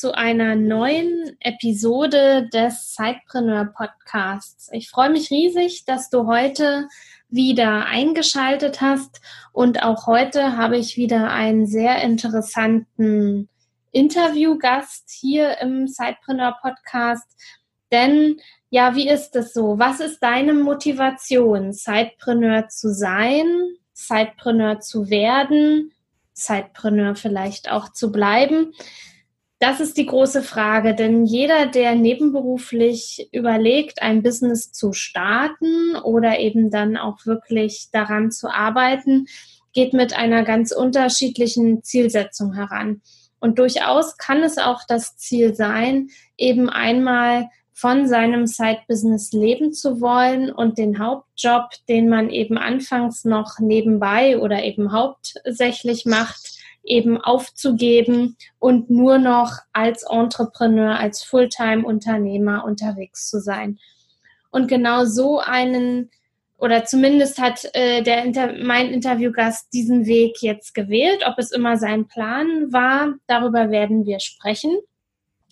zu 0.00 0.14
einer 0.14 0.56
neuen 0.56 1.36
Episode 1.40 2.48
des 2.54 2.94
Sidepreneur 2.94 3.66
Podcasts. 3.66 4.70
Ich 4.72 4.88
freue 4.88 5.10
mich 5.10 5.30
riesig, 5.30 5.84
dass 5.84 6.08
du 6.08 6.26
heute 6.26 6.88
wieder 7.28 7.84
eingeschaltet 7.84 8.80
hast 8.80 9.20
und 9.52 9.82
auch 9.82 10.06
heute 10.06 10.56
habe 10.56 10.78
ich 10.78 10.96
wieder 10.96 11.30
einen 11.30 11.66
sehr 11.66 12.00
interessanten 12.00 13.50
Interviewgast 13.92 15.10
hier 15.10 15.58
im 15.58 15.86
Sidepreneur 15.86 16.56
Podcast. 16.62 17.30
Denn 17.92 18.40
ja, 18.70 18.96
wie 18.96 19.06
ist 19.06 19.36
es 19.36 19.52
so? 19.52 19.78
Was 19.78 20.00
ist 20.00 20.20
deine 20.20 20.54
Motivation, 20.54 21.74
Sidepreneur 21.74 22.68
zu 22.68 22.94
sein, 22.94 23.44
Sidepreneur 23.92 24.80
zu 24.80 25.10
werden? 25.10 25.92
Zeitpreneur 26.32 27.16
vielleicht 27.16 27.70
auch 27.70 27.92
zu 27.92 28.10
bleiben? 28.10 28.72
Das 29.62 29.78
ist 29.78 29.98
die 29.98 30.06
große 30.06 30.42
Frage, 30.42 30.94
denn 30.94 31.26
jeder, 31.26 31.66
der 31.66 31.94
nebenberuflich 31.94 33.28
überlegt, 33.30 34.00
ein 34.00 34.22
Business 34.22 34.72
zu 34.72 34.94
starten 34.94 35.96
oder 36.02 36.38
eben 36.38 36.70
dann 36.70 36.96
auch 36.96 37.26
wirklich 37.26 37.88
daran 37.92 38.30
zu 38.30 38.48
arbeiten, 38.48 39.26
geht 39.74 39.92
mit 39.92 40.16
einer 40.16 40.44
ganz 40.44 40.72
unterschiedlichen 40.72 41.82
Zielsetzung 41.82 42.54
heran. 42.54 43.02
Und 43.38 43.58
durchaus 43.58 44.16
kann 44.16 44.42
es 44.42 44.56
auch 44.56 44.80
das 44.88 45.18
Ziel 45.18 45.54
sein, 45.54 46.08
eben 46.38 46.70
einmal 46.70 47.50
von 47.74 48.08
seinem 48.08 48.46
Side-Business 48.46 49.32
leben 49.32 49.74
zu 49.74 50.00
wollen 50.00 50.50
und 50.50 50.78
den 50.78 50.98
Hauptjob, 50.98 51.68
den 51.86 52.08
man 52.08 52.30
eben 52.30 52.56
anfangs 52.56 53.26
noch 53.26 53.58
nebenbei 53.58 54.38
oder 54.38 54.64
eben 54.64 54.92
hauptsächlich 54.92 56.06
macht, 56.06 56.49
eben 56.82 57.20
aufzugeben 57.20 58.36
und 58.58 58.90
nur 58.90 59.18
noch 59.18 59.58
als 59.72 60.04
Entrepreneur, 60.08 60.98
als 60.98 61.22
Fulltime-Unternehmer 61.22 62.64
unterwegs 62.64 63.28
zu 63.28 63.40
sein. 63.40 63.78
Und 64.50 64.68
genau 64.68 65.04
so 65.04 65.38
einen, 65.38 66.10
oder 66.58 66.84
zumindest 66.84 67.40
hat 67.40 67.68
äh, 67.74 68.02
der 68.02 68.24
Inter 68.24 68.54
mein 68.62 68.90
Interviewgast 68.90 69.72
diesen 69.72 70.06
Weg 70.06 70.42
jetzt 70.42 70.74
gewählt. 70.74 71.22
Ob 71.26 71.38
es 71.38 71.52
immer 71.52 71.76
sein 71.76 72.06
Plan 72.06 72.72
war, 72.72 73.14
darüber 73.26 73.70
werden 73.70 74.04
wir 74.06 74.20
sprechen. 74.20 74.76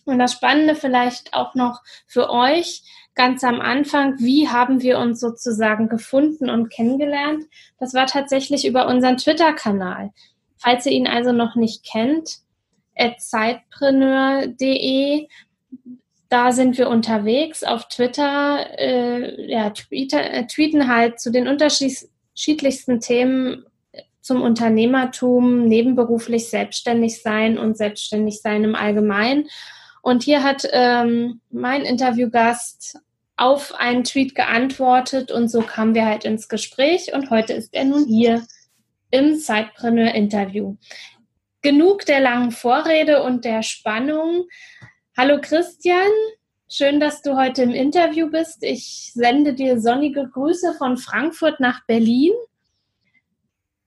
Und 0.04 0.18
das 0.18 0.32
Spannende 0.32 0.74
vielleicht 0.74 1.34
auch 1.34 1.54
noch 1.54 1.82
für 2.06 2.30
euch 2.30 2.82
ganz 3.14 3.44
am 3.44 3.60
Anfang, 3.60 4.18
wie 4.20 4.48
haben 4.48 4.80
wir 4.80 4.98
uns 4.98 5.20
sozusagen 5.20 5.88
gefunden 5.88 6.48
und 6.48 6.70
kennengelernt? 6.70 7.44
Das 7.78 7.92
war 7.92 8.06
tatsächlich 8.06 8.66
über 8.66 8.86
unseren 8.86 9.18
Twitter-Kanal. 9.18 10.12
Falls 10.58 10.86
ihr 10.86 10.92
ihn 10.92 11.06
also 11.06 11.32
noch 11.32 11.56
nicht 11.56 11.84
kennt, 11.84 12.38
zeitpreneur.de, 13.18 15.28
da 16.28 16.52
sind 16.52 16.76
wir 16.76 16.88
unterwegs 16.88 17.64
auf 17.64 17.88
Twitter, 17.88 18.78
äh, 18.78 19.50
ja, 19.50 19.72
äh, 19.90 20.46
tweeten 20.46 20.88
halt 20.88 21.20
zu 21.20 21.30
den 21.30 21.48
unterschiedlichsten 21.48 23.00
Themen 23.00 23.64
zum 24.20 24.42
Unternehmertum, 24.42 25.64
nebenberuflich 25.64 26.50
selbstständig 26.50 27.22
sein 27.22 27.56
und 27.56 27.78
selbstständig 27.78 28.42
sein 28.42 28.64
im 28.64 28.74
Allgemeinen. 28.74 29.48
Und 30.02 30.22
hier 30.22 30.42
hat 30.42 30.68
ähm, 30.70 31.40
mein 31.50 31.82
Interviewgast 31.82 32.98
auf 33.36 33.74
einen 33.74 34.04
Tweet 34.04 34.34
geantwortet 34.34 35.30
und 35.30 35.48
so 35.48 35.62
kamen 35.62 35.94
wir 35.94 36.04
halt 36.04 36.24
ins 36.24 36.48
Gespräch 36.48 37.14
und 37.14 37.30
heute 37.30 37.54
ist 37.54 37.72
er 37.72 37.84
nun 37.84 38.04
hier 38.06 38.42
im 39.10 39.38
Zeitpreneur 39.38 40.14
Interview. 40.14 40.76
Genug 41.62 42.04
der 42.06 42.20
langen 42.20 42.50
Vorrede 42.50 43.22
und 43.22 43.44
der 43.44 43.62
Spannung. 43.62 44.46
Hallo 45.16 45.38
Christian, 45.40 46.10
schön, 46.68 47.00
dass 47.00 47.22
du 47.22 47.36
heute 47.36 47.62
im 47.62 47.70
Interview 47.70 48.30
bist. 48.30 48.62
Ich 48.62 49.10
sende 49.14 49.54
dir 49.54 49.80
sonnige 49.80 50.28
Grüße 50.28 50.74
von 50.74 50.96
Frankfurt 50.96 51.58
nach 51.58 51.84
Berlin. 51.86 52.32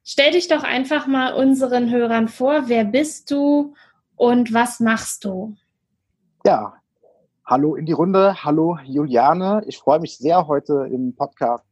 Stell 0.03 0.31
dich 0.31 0.47
doch 0.47 0.63
einfach 0.63 1.07
mal 1.07 1.33
unseren 1.33 1.89
Hörern 1.89 2.27
vor, 2.27 2.67
wer 2.67 2.83
bist 2.83 3.31
du 3.31 3.75
und 4.15 4.53
was 4.53 4.79
machst 4.79 5.23
du? 5.23 5.55
Ja, 6.43 6.73
hallo 7.45 7.75
in 7.75 7.85
die 7.85 7.93
Runde, 7.93 8.43
hallo 8.43 8.79
Juliane. 8.83 9.63
Ich 9.67 9.77
freue 9.77 9.99
mich 9.99 10.17
sehr, 10.17 10.47
heute 10.47 10.89
im 10.91 11.15
Podcast 11.15 11.70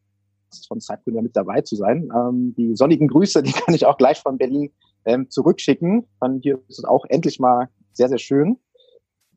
von 0.68 0.80
Zeitgründer 0.80 1.22
mit 1.22 1.36
dabei 1.36 1.62
zu 1.62 1.76
sein. 1.76 2.10
Ähm, 2.16 2.54
die 2.58 2.76
sonnigen 2.76 3.08
Grüße, 3.08 3.44
die 3.44 3.52
kann 3.52 3.74
ich 3.74 3.86
auch 3.86 3.98
gleich 3.98 4.20
von 4.20 4.38
Berlin 4.38 4.72
ähm, 5.06 5.30
zurückschicken. 5.30 6.08
Dann 6.20 6.40
hier 6.42 6.60
ist 6.68 6.80
es 6.80 6.86
auch 6.86 7.06
endlich 7.10 7.40
mal 7.40 7.70
sehr, 7.94 8.10
sehr 8.10 8.18
schön. 8.18 8.60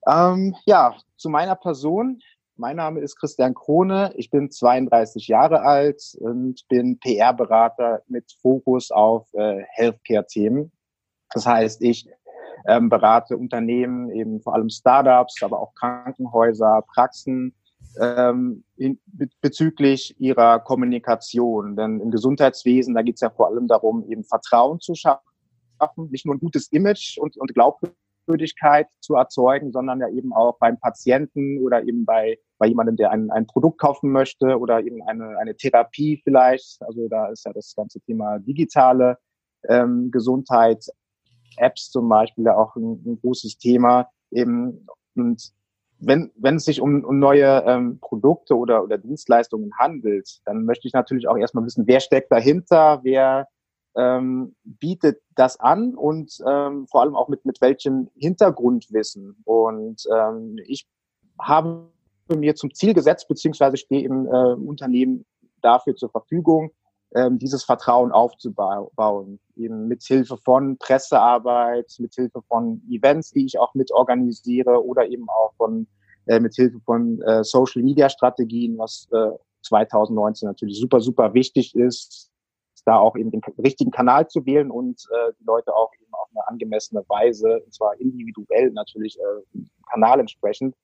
Ähm, 0.07 0.55
ja, 0.67 0.97
zu 1.17 1.29
meiner 1.29 1.57
Person. 1.57 2.21
Mein 2.57 2.77
Name 2.77 3.01
ist 3.01 3.17
Christian 3.17 3.55
Krone. 3.55 4.13
Ich 4.17 4.31
bin 4.31 4.51
32 4.51 5.27
Jahre 5.29 5.63
alt 5.63 6.03
und 6.21 6.67
bin 6.69 6.99
PR-Berater 6.99 8.03
mit 8.09 8.37
Fokus 8.43 8.91
auf 8.91 9.27
äh, 9.33 9.63
Healthcare-Themen. 9.71 10.71
Das 11.33 11.47
heißt, 11.47 11.83
ich 11.83 12.09
ähm, 12.67 12.89
berate 12.89 13.37
Unternehmen, 13.37 14.11
eben 14.11 14.41
vor 14.41 14.55
allem 14.55 14.69
Startups, 14.69 15.43
aber 15.43 15.61
auch 15.61 15.75
Krankenhäuser, 15.75 16.85
Praxen 16.93 17.55
ähm, 18.01 18.65
bezüglich 19.41 20.15
ihrer 20.19 20.61
Kommunikation. 20.61 21.77
Denn 21.77 22.01
im 22.01 22.11
Gesundheitswesen, 22.11 22.95
da 22.95 23.03
geht 23.03 23.17
es 23.17 23.21
ja 23.21 23.31
vor 23.31 23.49
allem 23.49 23.69
darum, 23.69 24.05
eben 24.09 24.25
Vertrauen 24.25 24.81
zu 24.81 24.95
schaffen, 24.95 25.21
nicht 26.11 26.27
nur 26.27 26.35
ein 26.35 26.41
gutes 26.41 26.69
Image 26.69 27.19
und, 27.19 27.37
und 27.37 27.53
Glaubwürdigkeit 27.55 28.87
zu 29.01 29.15
erzeugen, 29.15 29.73
sondern 29.73 30.01
ja 30.01 30.09
eben 30.09 30.33
auch 30.33 30.59
beim 30.59 30.79
Patienten 30.79 31.63
oder 31.63 31.83
eben 31.83 32.05
bei, 32.05 32.39
bei 32.59 32.67
jemandem, 32.69 32.97
der 32.97 33.11
ein, 33.11 33.31
ein 33.31 33.47
Produkt 33.47 33.81
kaufen 33.81 34.11
möchte 34.13 34.59
oder 34.59 34.81
eben 34.81 35.03
eine, 35.03 35.39
eine 35.39 35.57
Therapie 35.57 36.21
vielleicht. 36.23 36.81
Also 36.83 37.09
da 37.09 37.29
ist 37.29 37.45
ja 37.45 37.53
das 37.53 37.75
ganze 37.75 38.01
Thema 38.01 38.39
digitale 38.39 39.19
ähm, 39.69 40.11
Gesundheit 40.11 40.85
Apps 41.59 41.91
zum 41.91 42.09
Beispiel 42.09 42.45
ja 42.45 42.57
auch 42.57 42.75
ein, 42.77 43.03
ein 43.05 43.21
großes 43.21 43.59
Thema. 43.59 44.09
Eben, 44.31 44.87
und 45.15 45.53
wenn, 46.05 46.33
wenn 46.37 46.57
es 46.57 46.65
sich 46.65 46.81
um, 46.81 47.05
um 47.05 47.19
neue 47.19 47.65
ähm, 47.67 47.99
Produkte 48.01 48.57
oder, 48.57 48.83
oder 48.83 48.99
Dienstleistungen 48.99 49.73
handelt, 49.79 50.41
dann 50.45 50.65
möchte 50.65 50.89
ich 50.89 50.95
natürlich 50.95 51.29
auch 51.29 51.37
erstmal 51.37 51.65
wissen, 51.65 51.87
wer 51.87 52.01
steckt 52.01 52.33
dahinter, 52.33 53.01
wer 53.03 53.49
ähm, 53.97 54.55
bietet 54.65 55.21
das 55.35 55.61
an 55.61 55.95
und 55.95 56.39
ähm, 56.47 56.87
vor 56.89 57.03
allem 57.03 57.15
auch 57.15 57.29
mit, 57.29 57.45
mit 57.45 57.61
welchem 57.61 58.11
Hintergrundwissen. 58.17 59.37
Und 59.45 60.03
ähm, 60.13 60.57
ich 60.67 60.87
habe 61.41 61.89
mir 62.29 62.55
zum 62.55 62.75
Ziel 62.75 62.95
gesetzt, 62.95 63.29
beziehungsweise 63.29 63.77
stehe 63.77 64.05
im 64.05 64.27
äh, 64.27 64.55
Unternehmen 64.55 65.25
dafür 65.61 65.95
zur 65.95 66.11
Verfügung, 66.11 66.73
ähm, 67.15 67.39
dieses 67.39 67.65
Vertrauen 67.65 68.13
aufzubauen, 68.13 69.39
eben 69.57 69.89
mit 69.89 70.03
Hilfe 70.03 70.37
von 70.37 70.79
Pressearbeit, 70.79 71.95
mit 71.99 72.15
Hilfe 72.15 72.43
von 72.49 72.83
Events, 72.89 73.31
die 73.31 73.47
ich 73.47 73.59
auch 73.59 73.75
mit 73.75 73.93
organisiere 73.93 74.85
oder 74.85 75.07
eben 75.07 75.29
auch 75.29 75.53
von 75.57 75.87
äh, 76.27 76.41
mit 76.41 76.55
Hilfe 76.55 76.81
von 76.81 77.21
äh, 77.23 77.45
Social 77.45 77.83
Media 77.83 78.09
Strategien, 78.09 78.79
was 78.79 79.09
äh, 79.13 79.31
2019 79.63 80.49
natürlich 80.49 80.79
super 80.79 81.01
super 81.01 81.35
wichtig 81.35 81.75
ist, 81.75 82.33
da 82.85 82.97
auch 82.97 83.17
eben 83.17 83.31
den 83.31 83.43
richtigen 83.59 83.91
Kanal 83.91 84.29
zu 84.29 84.45
wählen 84.45 84.71
und 84.71 85.07
äh, 85.11 85.33
die 85.39 85.45
Leute 85.45 85.75
auch 85.75 85.91
eben 86.01 86.13
auf 86.15 86.29
eine 86.31 86.47
angemessene 86.49 87.05
Weise, 87.09 87.61
und 87.65 87.75
zwar 87.75 87.99
individuell 88.01 88.71
natürlich 88.71 89.19
äh, 89.19 89.61
Kanal 89.91 90.21
entsprechend 90.21 90.75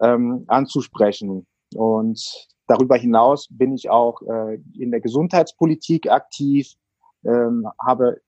ähm, 0.00 0.44
anzusprechen. 0.48 1.46
Und 1.74 2.48
Darüber 2.70 2.96
hinaus 2.96 3.48
bin 3.50 3.74
ich 3.74 3.90
auch 3.90 4.22
äh, 4.22 4.60
in 4.78 4.92
der 4.92 5.00
Gesundheitspolitik 5.00 6.08
aktiv, 6.08 6.74
ähm, 7.24 7.66
habe 7.84 8.20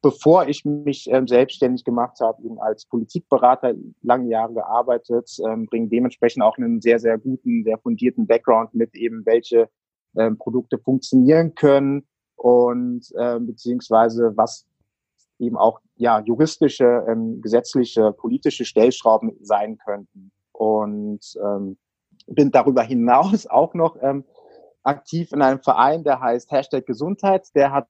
bevor 0.00 0.48
ich 0.48 0.64
mich 0.64 1.06
ähm, 1.10 1.28
selbstständig 1.28 1.84
gemacht 1.84 2.18
habe, 2.20 2.42
eben 2.42 2.58
als 2.58 2.86
Politikberater 2.86 3.74
lange 4.00 4.30
Jahre 4.30 4.54
gearbeitet, 4.54 5.36
ähm, 5.46 5.66
bringe 5.66 5.88
dementsprechend 5.88 6.42
auch 6.42 6.56
einen 6.56 6.80
sehr, 6.80 6.98
sehr 6.98 7.18
guten, 7.18 7.62
sehr 7.62 7.76
fundierten 7.76 8.26
Background 8.26 8.72
mit, 8.72 8.94
eben 8.94 9.26
welche 9.26 9.68
ähm, 10.16 10.38
Produkte 10.38 10.78
funktionieren 10.78 11.54
können 11.54 12.06
und 12.36 13.06
ähm, 13.18 13.48
beziehungsweise 13.48 14.32
was 14.34 14.66
eben 15.38 15.58
auch 15.58 15.78
ja 15.96 16.20
juristische, 16.20 17.04
ähm, 17.06 17.42
gesetzliche, 17.42 18.12
politische 18.12 18.64
Stellschrauben 18.64 19.36
sein 19.42 19.76
könnten. 19.76 20.32
Und 20.52 21.20
ähm, 21.44 21.76
bin 22.26 22.50
darüber 22.50 22.82
hinaus 22.82 23.46
auch 23.50 23.74
noch 23.74 23.96
ähm, 24.00 24.24
aktiv 24.82 25.32
in 25.32 25.42
einem 25.42 25.60
Verein, 25.60 26.04
der 26.04 26.20
heißt 26.20 26.50
Hashtag 26.50 26.86
Gesundheit. 26.86 27.48
Der 27.54 27.72
hat 27.72 27.88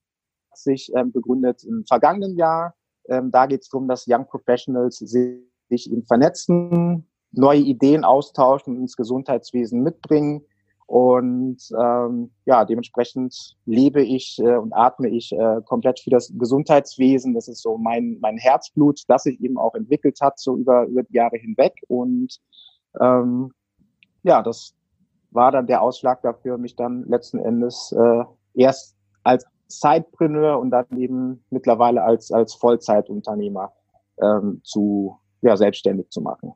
sich 0.54 0.92
ähm, 0.94 1.12
begründet 1.12 1.64
im 1.64 1.84
vergangenen 1.86 2.36
Jahr. 2.36 2.74
Ähm, 3.08 3.30
da 3.30 3.46
geht 3.46 3.62
es 3.62 3.68
darum, 3.68 3.88
dass 3.88 4.06
Young 4.06 4.26
Professionals 4.26 4.98
sich 4.98 5.90
eben 5.90 6.04
vernetzen, 6.04 7.08
neue 7.32 7.60
Ideen 7.60 8.04
austauschen 8.04 8.74
und 8.74 8.82
ins 8.82 8.96
Gesundheitswesen 8.96 9.82
mitbringen. 9.82 10.44
Und 10.86 11.70
ähm, 11.80 12.32
ja, 12.44 12.66
dementsprechend 12.66 13.56
lebe 13.64 14.02
ich 14.02 14.38
äh, 14.40 14.56
und 14.56 14.74
atme 14.74 15.08
ich 15.08 15.32
äh, 15.32 15.62
komplett 15.64 16.00
für 16.00 16.10
das 16.10 16.30
Gesundheitswesen. 16.36 17.32
Das 17.32 17.48
ist 17.48 17.62
so 17.62 17.78
mein, 17.78 18.18
mein 18.20 18.36
Herzblut, 18.36 19.00
das 19.08 19.22
sich 19.22 19.40
eben 19.40 19.56
auch 19.56 19.74
entwickelt 19.74 20.18
hat, 20.20 20.38
so 20.38 20.54
über, 20.56 20.84
über 20.84 21.02
die 21.02 21.14
Jahre 21.14 21.38
hinweg. 21.38 21.72
Und 21.88 22.38
ähm, 23.00 23.54
ja, 24.22 24.42
das 24.42 24.74
war 25.30 25.50
dann 25.50 25.66
der 25.66 25.82
Ausschlag 25.82 26.22
dafür, 26.22 26.58
mich 26.58 26.76
dann 26.76 27.04
letzten 27.08 27.38
Endes 27.38 27.92
äh, 27.92 28.24
erst 28.54 28.96
als 29.22 29.46
Sidepreneur 29.68 30.58
und 30.58 30.70
dann 30.70 30.86
eben 30.96 31.44
mittlerweile 31.50 32.02
als, 32.02 32.30
als 32.30 32.54
Vollzeitunternehmer 32.54 33.72
ähm, 34.20 34.60
zu, 34.64 35.18
ja, 35.40 35.56
selbstständig 35.56 36.10
zu 36.10 36.20
machen. 36.20 36.52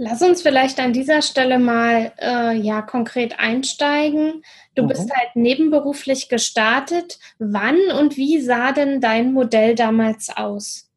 Lass 0.00 0.22
uns 0.22 0.42
vielleicht 0.42 0.78
an 0.78 0.92
dieser 0.92 1.22
Stelle 1.22 1.58
mal 1.58 2.12
äh, 2.20 2.56
ja 2.56 2.82
konkret 2.82 3.40
einsteigen. 3.40 4.42
Du 4.76 4.84
mhm. 4.84 4.88
bist 4.88 5.10
halt 5.12 5.34
nebenberuflich 5.34 6.28
gestartet. 6.28 7.18
Wann 7.40 7.76
und 7.98 8.16
wie 8.16 8.40
sah 8.40 8.70
denn 8.70 9.00
dein 9.00 9.32
Modell 9.32 9.74
damals 9.74 10.30
aus? 10.34 10.88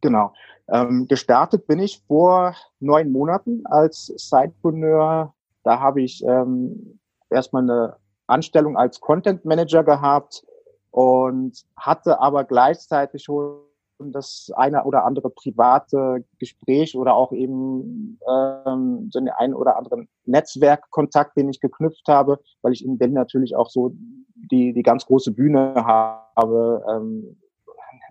Genau. 0.00 0.32
Ähm, 0.72 1.06
gestartet 1.06 1.66
bin 1.66 1.78
ich 1.80 2.02
vor 2.06 2.56
neun 2.80 3.12
Monaten 3.12 3.66
als 3.66 4.06
Sidepreneur. 4.16 5.34
Da 5.64 5.80
habe 5.80 6.00
ich 6.00 6.24
ähm, 6.24 6.98
erstmal 7.28 7.62
eine 7.62 7.96
Anstellung 8.26 8.78
als 8.78 8.98
Content 9.00 9.44
Manager 9.44 9.84
gehabt 9.84 10.42
und 10.90 11.62
hatte 11.76 12.20
aber 12.20 12.44
gleichzeitig 12.44 13.22
schon 13.24 13.60
das 13.98 14.50
eine 14.56 14.84
oder 14.84 15.04
andere 15.04 15.30
private 15.30 16.24
Gespräch 16.38 16.96
oder 16.96 17.14
auch 17.14 17.32
eben 17.32 18.18
ähm, 18.28 19.10
so 19.12 19.18
einen 19.18 19.28
ein 19.28 19.54
oder 19.54 19.76
anderen 19.76 20.08
Netzwerkkontakt, 20.24 21.36
den 21.36 21.50
ich 21.50 21.60
geknüpft 21.60 22.08
habe, 22.08 22.40
weil 22.62 22.72
ich 22.72 22.84
in 22.84 22.98
Berlin 22.98 23.14
natürlich 23.14 23.54
auch 23.54 23.68
so 23.68 23.92
die, 24.50 24.72
die 24.72 24.82
ganz 24.82 25.06
große 25.06 25.32
Bühne 25.32 25.74
habe, 25.76 26.82
ähm, 26.90 27.36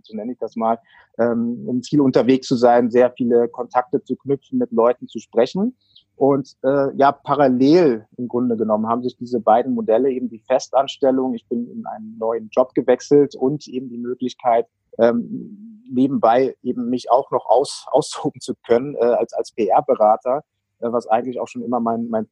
so 0.05 0.15
nenne 0.15 0.33
ich 0.33 0.39
das 0.39 0.55
mal, 0.55 0.79
ähm, 1.17 1.81
viel 1.83 2.01
unterwegs 2.01 2.47
zu 2.47 2.55
sein, 2.55 2.91
sehr 2.91 3.11
viele 3.11 3.47
Kontakte 3.47 4.03
zu 4.03 4.15
knüpfen, 4.15 4.57
mit 4.57 4.71
Leuten 4.71 5.07
zu 5.07 5.19
sprechen. 5.19 5.75
Und 6.15 6.55
äh, 6.63 6.95
ja, 6.97 7.11
parallel 7.11 8.05
im 8.17 8.27
Grunde 8.27 8.55
genommen 8.55 8.87
haben 8.87 9.01
sich 9.01 9.17
diese 9.17 9.39
beiden 9.39 9.73
Modelle, 9.73 10.11
eben 10.11 10.29
die 10.29 10.43
Festanstellung, 10.45 11.33
ich 11.33 11.47
bin 11.47 11.67
in 11.71 11.85
einen 11.87 12.17
neuen 12.19 12.49
Job 12.51 12.75
gewechselt 12.75 13.35
und 13.35 13.67
eben 13.67 13.89
die 13.89 13.97
Möglichkeit, 13.97 14.67
ähm, 14.99 15.81
nebenbei 15.89 16.55
eben 16.61 16.89
mich 16.89 17.09
auch 17.09 17.31
noch 17.31 17.47
aus, 17.47 17.85
austoben 17.91 18.39
zu 18.39 18.53
können 18.67 18.95
äh, 18.95 18.99
als, 18.99 19.33
als 19.33 19.51
PR-Berater, 19.51 20.43
äh, 20.79 20.91
was 20.91 21.07
eigentlich 21.07 21.39
auch 21.39 21.47
schon 21.47 21.63
immer 21.63 21.79
mein, 21.79 22.07
mein 22.09 22.27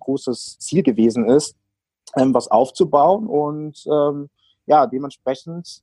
großes 0.00 0.58
Ziel 0.58 0.82
gewesen 0.82 1.28
ist, 1.28 1.56
ähm, 2.16 2.34
was 2.34 2.48
aufzubauen. 2.48 3.26
Und 3.26 3.84
ähm, 3.86 4.30
ja, 4.66 4.86
dementsprechend 4.86 5.82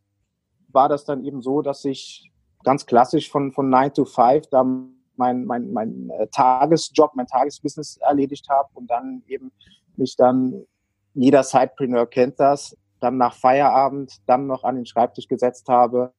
war 0.72 0.90
das 0.90 1.06
dann 1.06 1.24
eben 1.24 1.42
so, 1.42 1.62
dass 1.62 1.86
ich 1.86 2.32
ganz 2.64 2.86
klassisch 2.86 3.30
von, 3.30 3.52
von 3.52 3.70
9 3.70 3.94
to 3.94 4.06
5 4.06 4.48
da 4.48 4.64
mein, 4.64 5.46
mein, 5.46 5.72
mein 5.72 6.10
äh, 6.12 6.28
Tagesjob, 6.28 7.12
mein 7.16 7.28
Tagesbusiness 7.28 7.98
erledigt 7.98 8.48
habe 8.50 8.70
und 8.74 8.90
dann 8.90 9.24
eben 9.28 9.52
mich 9.98 10.16
dann, 10.16 10.66
jeder 11.14 11.44
Sidepreneur 11.44 12.08
kennt 12.08 12.40
das, 12.40 12.76
dann 13.00 13.18
nach 13.18 13.36
Feierabend 13.36 14.18
dann 14.28 14.48
noch 14.48 14.64
an 14.64 14.76
den 14.76 14.86
Schreibtisch 14.86 15.28
gesetzt 15.28 15.68
habe 15.68 16.14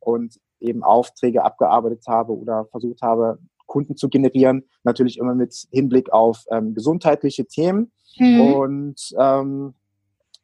und 0.00 0.38
eben 0.60 0.82
Aufträge 0.82 1.42
abgearbeitet 1.42 2.04
habe 2.06 2.36
oder 2.36 2.66
versucht 2.66 3.00
habe, 3.02 3.38
Kunden 3.66 3.96
zu 3.96 4.08
generieren, 4.08 4.64
natürlich 4.82 5.18
immer 5.18 5.34
mit 5.34 5.54
Hinblick 5.70 6.12
auf 6.12 6.44
ähm, 6.50 6.74
gesundheitliche 6.74 7.46
Themen. 7.46 7.92
Mhm. 8.18 8.40
Und 8.40 9.14
ähm, 9.16 9.74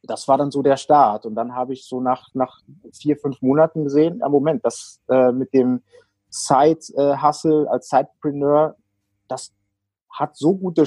das 0.02 0.28
war 0.28 0.38
dann 0.38 0.50
so 0.50 0.62
der 0.62 0.76
Start. 0.76 1.26
Und 1.26 1.34
dann 1.34 1.54
habe 1.54 1.72
ich 1.72 1.84
so 1.84 2.00
nach, 2.00 2.28
nach 2.34 2.60
vier, 2.92 3.16
fünf 3.16 3.42
Monaten 3.42 3.84
gesehen, 3.84 4.18
ja 4.20 4.28
Moment, 4.28 4.64
das 4.64 5.00
äh, 5.08 5.32
mit 5.32 5.52
dem 5.52 5.82
Side-Hustle 6.30 7.68
als 7.70 7.88
Sidepreneur, 7.88 8.76
das 9.28 9.52
hat 10.10 10.36
so 10.36 10.54
gute 10.54 10.84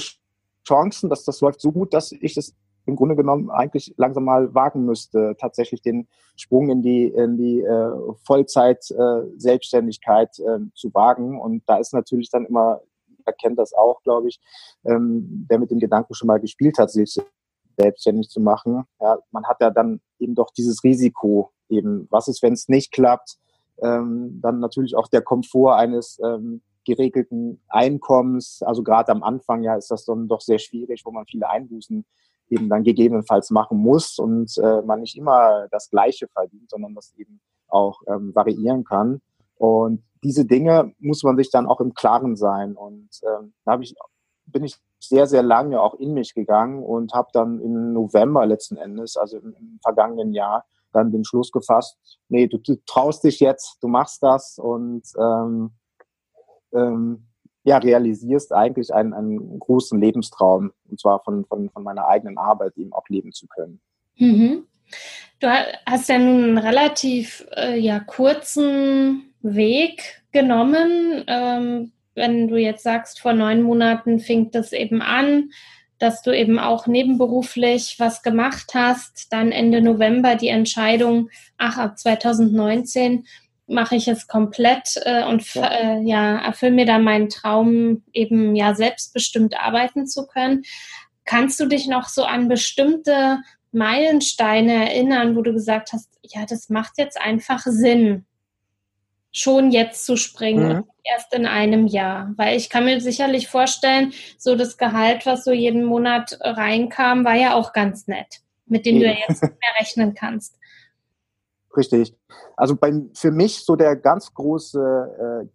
Chancen, 0.68 1.10
dass 1.10 1.24
das 1.24 1.40
läuft 1.42 1.62
so 1.62 1.72
gut, 1.72 1.94
dass 1.94 2.12
ich 2.12 2.36
das 2.36 2.54
im 2.86 2.96
Grunde 2.96 3.16
genommen 3.16 3.50
eigentlich 3.50 3.96
langsam 3.98 4.26
mal 4.26 4.54
wagen 4.54 4.86
müsste, 4.86 5.36
tatsächlich 5.40 5.82
den 5.82 6.08
Sprung 6.36 6.70
in 6.70 6.82
die, 6.82 7.08
in 7.08 7.38
die 7.38 7.62
äh, 7.62 7.92
Vollzeit-Selbstständigkeit 8.26 10.38
äh, 10.40 10.56
äh, 10.56 10.60
zu 10.74 10.94
wagen. 10.94 11.40
Und 11.40 11.64
da 11.68 11.78
ist 11.78 11.94
natürlich 11.94 12.30
dann 12.30 12.46
immer, 12.46 12.82
er 13.26 13.34
kennt 13.34 13.60
das 13.60 13.74
auch, 13.74 14.02
glaube 14.04 14.30
ich, 14.30 14.40
ähm, 14.86 15.46
der 15.50 15.60
mit 15.60 15.72
dem 15.72 15.80
Gedanken 15.80 16.14
schon 16.16 16.28
mal 16.28 16.40
gespielt 16.40 16.78
hat, 16.80 16.92
sich 16.92 17.20
selbstständig 17.80 18.30
zu 18.30 18.40
machen. 18.42 18.84
Ja, 19.00 19.18
man 19.32 19.46
hat 19.46 19.62
ja 19.62 19.70
dann 19.70 20.02
eben 20.20 20.36
doch 20.36 20.52
dieses 20.52 20.84
Risiko 20.84 21.52
eben, 21.70 22.08
was 22.10 22.28
ist, 22.28 22.42
wenn 22.42 22.54
es 22.54 22.68
nicht 22.68 22.92
klappt, 22.92 23.38
ähm, 23.82 24.40
dann 24.42 24.60
natürlich 24.60 24.96
auch 24.96 25.08
der 25.08 25.22
Komfort 25.22 25.76
eines 25.76 26.20
ähm, 26.24 26.62
geregelten 26.86 27.62
Einkommens. 27.70 28.62
Also 28.64 28.84
gerade 28.84 29.12
am 29.12 29.24
Anfang 29.24 29.64
ja 29.64 29.76
ist 29.76 29.92
das 29.92 30.06
dann 30.06 30.28
doch 30.28 30.42
sehr 30.42 30.60
schwierig, 30.60 31.04
wo 31.06 31.12
man 31.12 31.26
viele 31.26 31.50
Einbußen 31.50 32.06
eben 32.50 32.70
dann 32.70 32.84
gegebenenfalls 32.84 33.52
machen 33.52 33.78
muss 33.78 34.18
und 34.18 34.58
äh, 34.58 34.82
man 34.82 35.02
nicht 35.02 35.16
immer 35.16 35.68
das 35.72 35.90
Gleiche 35.90 36.28
verdient, 36.28 36.70
sondern 36.70 36.96
das 36.96 37.14
eben 37.16 37.40
auch 37.68 38.02
ähm, 38.08 38.34
variieren 38.34 38.84
kann. 38.84 39.22
Und 39.56 40.04
diese 40.24 40.46
Dinge 40.46 40.94
muss 41.00 41.24
man 41.24 41.38
sich 41.38 41.52
dann 41.52 41.68
auch 41.68 41.80
im 41.80 41.94
Klaren 41.94 42.36
sein. 42.36 42.76
Und 42.76 43.10
ähm, 43.24 43.54
da 43.66 43.80
ich, 43.80 43.94
bin 44.48 44.64
ich 44.64 44.78
sehr, 45.00 45.28
sehr 45.28 45.44
lange 45.44 45.82
auch 45.82 45.96
in 45.96 46.14
mich 46.14 46.34
gegangen 46.34 46.84
und 46.84 47.14
habe 47.14 47.30
dann 47.34 47.60
im 47.62 47.94
November 47.94 48.46
letzten 48.46 48.78
Endes, 48.78 49.18
also 49.18 49.38
im, 49.38 49.54
im 49.54 49.80
vergangenen 49.82 50.34
Jahr, 50.34 50.66
dann 50.92 51.12
den 51.12 51.24
Schluss 51.24 51.52
gefasst, 51.52 51.98
nee, 52.30 52.48
du, 52.48 52.58
du 52.58 52.76
traust 52.86 53.24
dich 53.24 53.40
jetzt, 53.40 53.78
du 53.82 53.88
machst 53.88 54.24
das 54.24 54.58
und 54.58 55.04
ähm, 55.20 55.72
ähm, 56.74 57.28
ja, 57.64 57.78
realisierst 57.78 58.54
eigentlich 58.54 58.94
einen, 58.94 59.14
einen 59.14 59.60
großen 59.60 60.00
Lebenstraum, 60.00 60.72
und 60.90 61.00
zwar 61.00 61.22
von, 61.24 61.46
von, 61.46 61.70
von 61.70 61.84
meiner 61.84 62.08
eigenen 62.08 62.38
Arbeit 62.38 62.76
eben 62.78 62.94
auch 62.94 63.08
leben 63.10 63.32
zu 63.32 63.48
können. 63.48 63.80
Mhm. 64.18 64.66
Du 65.40 65.48
hast 65.86 66.10
ja 66.10 66.16
einen 66.16 66.58
relativ 66.58 67.48
äh, 67.56 67.78
ja, 67.78 68.00
kurzen 68.00 69.34
Weg 69.42 70.24
genommen. 70.32 71.24
Ähm, 71.28 71.92
wenn 72.20 72.48
du 72.48 72.58
jetzt 72.58 72.84
sagst, 72.84 73.20
vor 73.20 73.34
neun 73.34 73.64
Monaten 73.64 74.20
fing 74.20 74.52
das 74.52 74.74
eben 74.74 75.02
an, 75.02 75.50
dass 75.98 76.22
du 76.22 76.32
eben 76.32 76.60
auch 76.60 76.86
nebenberuflich 76.86 77.96
was 77.98 78.22
gemacht 78.22 78.72
hast, 78.74 79.32
dann 79.32 79.52
Ende 79.52 79.82
November 79.82 80.36
die 80.36 80.50
Entscheidung, 80.50 81.30
ach, 81.58 81.78
ab 81.78 81.98
2019 81.98 83.26
mache 83.68 83.96
ich 83.96 84.08
es 84.08 84.28
komplett 84.28 85.00
äh, 85.04 85.24
und 85.26 85.54
ja. 85.54 85.68
Äh, 85.68 86.02
ja, 86.04 86.38
erfülle 86.40 86.72
mir 86.72 86.86
da 86.86 87.00
meinen 87.00 87.30
Traum, 87.30 88.04
eben 88.14 88.56
ja 88.56 88.76
selbstbestimmt 88.76 89.60
arbeiten 89.60 90.08
zu 90.08 90.28
können. 90.28 90.64
Kannst 91.26 91.60
du 91.60 91.68
dich 91.68 91.88
noch 91.88 92.08
so 92.10 92.24
an 92.24 92.48
bestimmte 92.48 93.40
Meilensteine 93.72 94.90
erinnern, 94.90 95.36
wo 95.36 95.42
du 95.42 95.54
gesagt 95.54 95.94
hast, 95.94 96.10
ja, 96.24 96.46
das 96.48 96.70
macht 96.70 96.94
jetzt 96.98 97.20
einfach 97.20 97.62
Sinn, 97.66 98.26
schon 99.32 99.72
jetzt 99.72 100.06
zu 100.06 100.16
springen, 100.16 100.78
mhm. 100.78 100.84
erst 101.04 101.34
in 101.34 101.46
einem 101.46 101.88
Jahr. 101.88 102.32
Weil 102.36 102.58
ich 102.58 102.70
kann 102.70 102.86
mir 102.86 103.00
sicherlich 103.02 103.48
vorstellen, 103.48 104.14
so 104.38 104.56
das 104.56 104.78
Gehalt, 104.78 105.26
was 105.26 105.44
so 105.44 105.52
jeden 105.52 105.84
Monat 105.84 106.38
reinkam, 106.42 107.26
war 107.26 107.36
ja 107.36 107.54
auch 107.54 107.74
ganz 107.74 108.08
nett, 108.08 108.42
mit 108.66 108.86
dem 108.86 108.98
ja. 108.98 109.02
du 109.02 109.08
ja 109.08 109.20
jetzt 109.28 109.44
nicht 109.44 109.54
mehr 109.62 109.80
rechnen 109.80 110.14
kannst. 110.16 110.58
Richtig. 111.78 112.16
Also 112.58 112.76
bei, 112.76 112.92
für 113.14 113.32
mich 113.32 113.64
so 113.64 113.76
der 113.76 113.96
ganz 113.96 114.34
große 114.34 115.44
äh, 115.44 115.48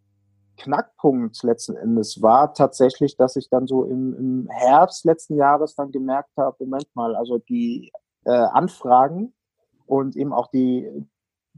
Knackpunkt 0.56 1.42
letzten 1.42 1.76
Endes 1.76 2.22
war 2.22 2.54
tatsächlich, 2.54 3.16
dass 3.16 3.36
ich 3.36 3.48
dann 3.50 3.66
so 3.66 3.84
im, 3.84 4.14
im 4.16 4.48
Herbst 4.50 5.04
letzten 5.04 5.36
Jahres 5.36 5.74
dann 5.74 5.90
gemerkt 5.90 6.30
habe, 6.36 6.56
Moment 6.60 6.86
mal, 6.94 7.16
also 7.16 7.38
die 7.38 7.90
äh, 8.24 8.30
Anfragen 8.30 9.34
und 9.86 10.16
eben 10.16 10.32
auch 10.32 10.48
die, 10.50 10.88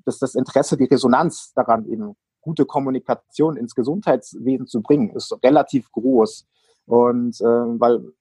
dass 0.06 0.18
das 0.18 0.34
Interesse, 0.34 0.76
die 0.76 0.84
Resonanz 0.84 1.52
daran 1.54 1.86
eben 1.86 2.16
gute 2.40 2.64
Kommunikation 2.64 3.56
ins 3.56 3.74
Gesundheitswesen 3.74 4.66
zu 4.66 4.80
bringen, 4.80 5.10
ist 5.10 5.36
relativ 5.42 5.90
groß. 5.92 6.46
Und 6.86 7.40
äh, 7.40 7.44
weil 7.44 8.12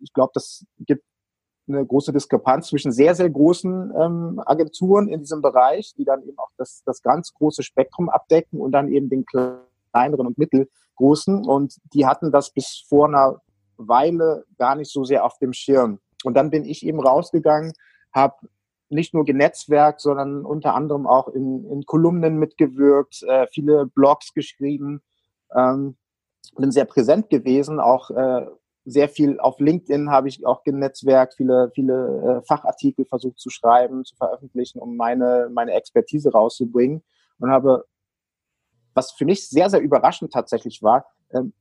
ich 0.00 0.12
glaube, 0.12 0.32
das 0.34 0.64
gibt 0.78 1.04
eine 1.68 1.84
große 1.84 2.12
Diskrepanz 2.12 2.68
zwischen 2.68 2.92
sehr, 2.92 3.14
sehr 3.14 3.28
großen 3.28 3.92
ähm, 4.00 4.42
Agenturen 4.44 5.08
in 5.08 5.20
diesem 5.20 5.42
Bereich, 5.42 5.94
die 5.96 6.04
dann 6.04 6.22
eben 6.22 6.38
auch 6.38 6.50
das, 6.56 6.82
das 6.84 7.02
ganz 7.02 7.32
große 7.34 7.62
Spektrum 7.62 8.08
abdecken 8.08 8.60
und 8.60 8.72
dann 8.72 8.88
eben 8.88 9.08
den 9.08 9.24
kleineren 9.26 10.26
und 10.26 10.38
mittelgroßen. 10.38 11.44
Und 11.44 11.76
die 11.92 12.06
hatten 12.06 12.30
das 12.30 12.50
bis 12.50 12.84
vor 12.88 13.08
einer 13.08 13.40
Weile 13.76 14.44
gar 14.58 14.76
nicht 14.76 14.92
so 14.92 15.04
sehr 15.04 15.24
auf 15.24 15.38
dem 15.38 15.52
Schirm. 15.52 15.98
Und 16.24 16.34
dann 16.34 16.50
bin 16.50 16.64
ich 16.64 16.86
eben 16.86 17.00
rausgegangen, 17.00 17.72
habe 18.12 18.36
nicht 18.88 19.14
nur 19.14 19.24
genetzwerkt, 19.24 20.00
sondern 20.00 20.44
unter 20.44 20.74
anderem 20.74 21.06
auch 21.06 21.28
in, 21.28 21.68
in 21.70 21.84
Kolumnen 21.86 22.38
mitgewirkt, 22.38 23.22
äh, 23.24 23.46
viele 23.52 23.86
Blogs 23.86 24.32
geschrieben, 24.32 25.02
ähm, 25.54 25.96
bin 26.56 26.70
sehr 26.70 26.84
präsent 26.84 27.28
gewesen, 27.28 27.80
auch 27.80 28.10
äh, 28.10 28.46
sehr 28.86 29.08
viel 29.08 29.40
auf 29.40 29.58
LinkedIn 29.58 30.10
habe 30.10 30.28
ich 30.28 30.46
auch 30.46 30.62
genetzwerkt, 30.62 31.34
viele, 31.34 31.70
viele 31.74 32.40
äh, 32.44 32.46
Fachartikel 32.46 33.04
versucht 33.04 33.40
zu 33.40 33.50
schreiben, 33.50 34.04
zu 34.04 34.14
veröffentlichen, 34.14 34.78
um 34.78 34.96
meine, 34.96 35.50
meine 35.52 35.72
Expertise 35.72 36.30
rauszubringen. 36.30 37.02
Und 37.38 37.50
habe, 37.50 37.84
was 38.94 39.10
für 39.10 39.24
mich 39.24 39.48
sehr, 39.48 39.68
sehr 39.70 39.80
überraschend 39.80 40.32
tatsächlich 40.32 40.82
war, 40.82 41.04
ähm, 41.32 41.52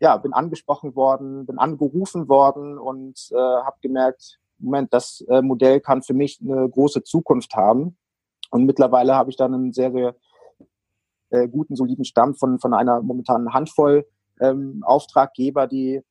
ja, 0.00 0.16
bin 0.16 0.32
angesprochen 0.32 0.96
worden, 0.96 1.46
bin 1.46 1.58
angerufen 1.58 2.28
worden 2.28 2.78
und 2.78 3.30
äh, 3.30 3.36
habe 3.36 3.76
gemerkt, 3.80 4.40
Moment, 4.58 4.92
das 4.92 5.24
äh, 5.28 5.42
Modell 5.42 5.80
kann 5.80 6.02
für 6.02 6.14
mich 6.14 6.40
eine 6.40 6.68
große 6.68 7.02
Zukunft 7.02 7.54
haben. 7.54 7.96
Und 8.50 8.64
mittlerweile 8.64 9.14
habe 9.14 9.30
ich 9.30 9.36
dann 9.36 9.54
einen 9.54 9.72
sehr, 9.72 9.92
sehr 9.92 10.14
äh, 11.30 11.48
guten, 11.48 11.76
soliden 11.76 12.04
Stamm 12.04 12.34
von, 12.34 12.58
von 12.58 12.74
einer 12.74 13.02
momentanen 13.02 13.52
Handvoll 13.52 14.06
ähm, 14.40 14.82
Auftraggeber, 14.84 15.66
die 15.66 16.02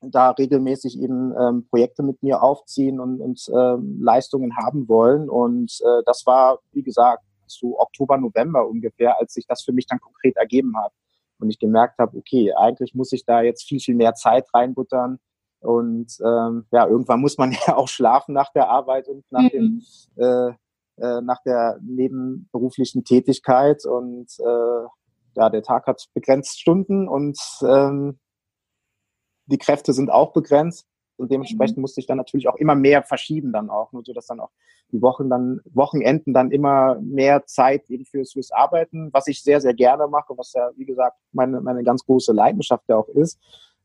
da 0.00 0.30
regelmäßig 0.30 1.00
eben 1.00 1.32
ähm, 1.38 1.66
Projekte 1.68 2.02
mit 2.02 2.22
mir 2.22 2.42
aufziehen 2.42 2.98
und, 2.98 3.20
und 3.20 3.48
ähm, 3.54 4.00
Leistungen 4.02 4.56
haben 4.56 4.88
wollen. 4.88 5.30
Und 5.30 5.78
äh, 5.80 6.02
das 6.04 6.26
war, 6.26 6.58
wie 6.72 6.82
gesagt, 6.82 7.22
zu 7.46 7.78
Oktober, 7.78 8.18
November 8.18 8.66
ungefähr, 8.66 9.18
als 9.18 9.34
sich 9.34 9.46
das 9.46 9.62
für 9.62 9.72
mich 9.72 9.86
dann 9.86 10.00
konkret 10.00 10.36
ergeben 10.36 10.76
hat. 10.76 10.92
Und 11.38 11.50
ich 11.50 11.58
gemerkt 11.58 11.98
habe, 11.98 12.16
okay, 12.16 12.52
eigentlich 12.54 12.94
muss 12.94 13.12
ich 13.12 13.24
da 13.24 13.42
jetzt 13.42 13.64
viel, 13.64 13.80
viel 13.80 13.94
mehr 13.94 14.14
Zeit 14.14 14.46
reinbuttern. 14.54 15.18
Und 15.62 16.18
ähm, 16.24 16.66
ja, 16.70 16.86
irgendwann 16.86 17.20
muss 17.20 17.38
man 17.38 17.52
ja 17.66 17.76
auch 17.76 17.88
schlafen 17.88 18.34
nach 18.34 18.52
der 18.52 18.68
Arbeit 18.68 19.08
und 19.08 19.24
nach, 19.30 19.42
mhm. 19.42 19.48
dem, 19.48 19.82
äh, 20.16 20.48
äh, 20.96 21.20
nach 21.22 21.42
der 21.42 21.78
nebenberuflichen 21.82 23.04
Tätigkeit. 23.04 23.84
Und 23.86 24.28
äh, 24.38 24.86
ja, 25.34 25.50
der 25.50 25.62
Tag 25.62 25.86
hat 25.86 26.04
begrenzt 26.14 26.60
Stunden 26.60 27.08
und 27.08 27.38
ähm, 27.62 28.18
die 29.46 29.58
Kräfte 29.58 29.92
sind 29.92 30.10
auch 30.10 30.32
begrenzt 30.32 30.86
und 31.16 31.30
dementsprechend 31.30 31.76
mhm. 31.76 31.82
musste 31.82 32.00
ich 32.00 32.06
dann 32.06 32.18
natürlich 32.18 32.48
auch 32.48 32.56
immer 32.56 32.74
mehr 32.74 33.02
verschieben 33.02 33.52
dann 33.52 33.70
auch, 33.70 33.92
nur 33.92 34.02
so 34.04 34.12
dass 34.12 34.26
dann 34.26 34.40
auch 34.40 34.50
die 34.90 35.00
Wochen 35.00 35.30
dann, 35.30 35.60
Wochenenden 35.72 36.34
dann 36.34 36.50
immer 36.50 36.96
mehr 37.00 37.46
Zeit 37.46 37.88
eben 37.88 38.04
fürs, 38.04 38.32
fürs 38.32 38.50
Arbeiten, 38.50 39.10
was 39.12 39.26
ich 39.26 39.42
sehr, 39.42 39.60
sehr 39.60 39.74
gerne 39.74 40.06
mache, 40.08 40.36
was 40.36 40.52
ja, 40.52 40.70
wie 40.76 40.84
gesagt, 40.84 41.16
meine, 41.32 41.60
meine 41.60 41.82
ganz 41.82 42.04
große 42.04 42.32
Leidenschaft 42.32 42.88
ja 42.88 42.96
auch 42.96 43.08
ist. 43.08 43.38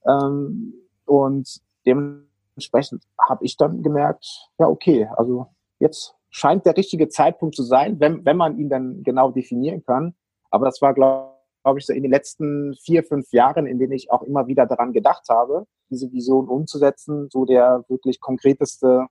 Ähm, 0.06 0.74
und 1.06 1.62
dementsprechend 1.88 3.04
habe 3.28 3.46
ich 3.46 3.58
dann 3.58 3.82
gemerkt, 3.82 4.50
ja, 4.60 4.68
okay, 4.68 5.10
also 5.16 5.48
jetzt 5.80 6.16
scheint 6.30 6.66
der 6.66 6.78
richtige 6.78 7.08
Zeitpunkt 7.10 7.56
zu 7.56 7.64
sein, 7.64 8.00
wenn, 8.00 8.26
wenn 8.26 8.38
man 8.38 8.60
ihn 8.60 8.70
dann 8.70 9.04
genau 9.04 9.32
definieren 9.32 9.84
kann. 9.86 10.14
Aber 10.52 10.66
das 10.66 10.82
war, 10.82 10.94
glaube 10.94 11.38
glaube 11.68 11.80
ich, 11.80 11.86
so 11.86 11.92
in 11.92 12.04
den 12.04 12.12
letzten 12.14 12.76
vier, 12.76 13.04
fünf 13.04 13.34
Jahren, 13.34 13.66
in 13.66 13.78
denen 13.78 13.92
ich 13.92 14.10
auch 14.10 14.22
immer 14.22 14.48
wieder 14.48 14.66
daran 14.66 14.94
gedacht 14.94 15.28
habe, 15.28 15.66
diese 15.90 16.10
Vision 16.14 16.48
umzusetzen, 16.48 17.28
so 17.30 17.44
der 17.44 17.84
wirklich 17.90 18.22
konkreteste 18.22 19.06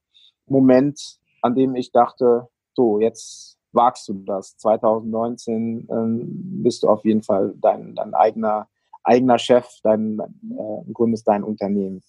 Moment, 0.46 1.18
an 1.42 1.54
dem 1.54 1.74
ich 1.74 1.92
dachte, 1.92 2.48
so, 2.74 2.98
jetzt 2.98 3.58
wagst 3.72 4.08
du 4.08 4.14
das. 4.24 4.56
2019 4.56 5.86
ähm, 5.90 6.62
bist 6.62 6.82
du 6.82 6.88
auf 6.88 7.04
jeden 7.04 7.22
Fall 7.22 7.52
dein, 7.60 7.94
dein 7.94 8.14
eigener, 8.14 8.68
eigener 9.04 9.38
Chef, 9.38 9.68
dein, 9.82 10.18
äh, 10.18 10.92
gründest 10.94 11.28
dein 11.28 11.44
Unternehmen. 11.44 12.02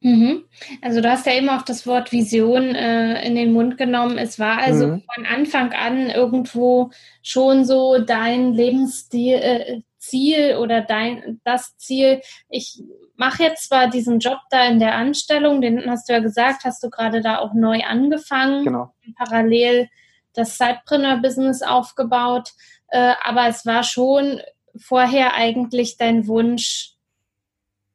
Mhm. 0.00 0.44
Also 0.80 1.00
du 1.00 1.10
hast 1.10 1.26
ja 1.26 1.34
eben 1.34 1.50
auch 1.50 1.62
das 1.62 1.86
Wort 1.86 2.10
Vision 2.10 2.74
äh, 2.74 3.24
in 3.26 3.34
den 3.34 3.52
Mund 3.52 3.76
genommen. 3.76 4.16
Es 4.16 4.38
war 4.38 4.58
also 4.58 4.86
mhm. 4.86 5.02
von 5.14 5.26
Anfang 5.26 5.72
an 5.72 6.08
irgendwo 6.08 6.90
schon 7.22 7.64
so 7.64 7.98
dein 7.98 8.54
Lebensstil, 8.54 9.34
äh, 9.34 9.80
Ziel 9.98 10.56
oder 10.56 10.80
dein 10.80 11.40
das 11.44 11.76
Ziel, 11.76 12.22
ich 12.48 12.82
mache 13.16 13.42
jetzt 13.42 13.68
zwar 13.68 13.88
diesen 13.88 14.18
Job 14.18 14.38
da 14.50 14.66
in 14.66 14.78
der 14.78 14.94
Anstellung, 14.94 15.60
den 15.60 15.88
hast 15.90 16.08
du 16.08 16.14
ja 16.14 16.20
gesagt, 16.20 16.64
hast 16.64 16.82
du 16.82 16.88
gerade 16.88 17.20
da 17.20 17.38
auch 17.38 17.52
neu 17.52 17.82
angefangen, 17.84 18.64
genau. 18.64 18.94
parallel 19.16 19.88
das 20.32 20.56
Sidepreneur-Business 20.56 21.62
aufgebaut, 21.62 22.52
äh, 22.88 23.12
aber 23.22 23.46
es 23.48 23.66
war 23.66 23.82
schon 23.82 24.40
vorher 24.76 25.34
eigentlich 25.34 25.98
dein 25.98 26.26
Wunsch, 26.26 26.94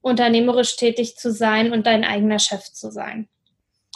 unternehmerisch 0.05 0.75
tätig 0.75 1.17
zu 1.17 1.31
sein 1.31 1.74
und 1.74 1.88
dein 1.88 2.03
eigener 2.03 2.38
Chef 2.38 2.71
zu 2.71 2.91
sein. 2.91 3.27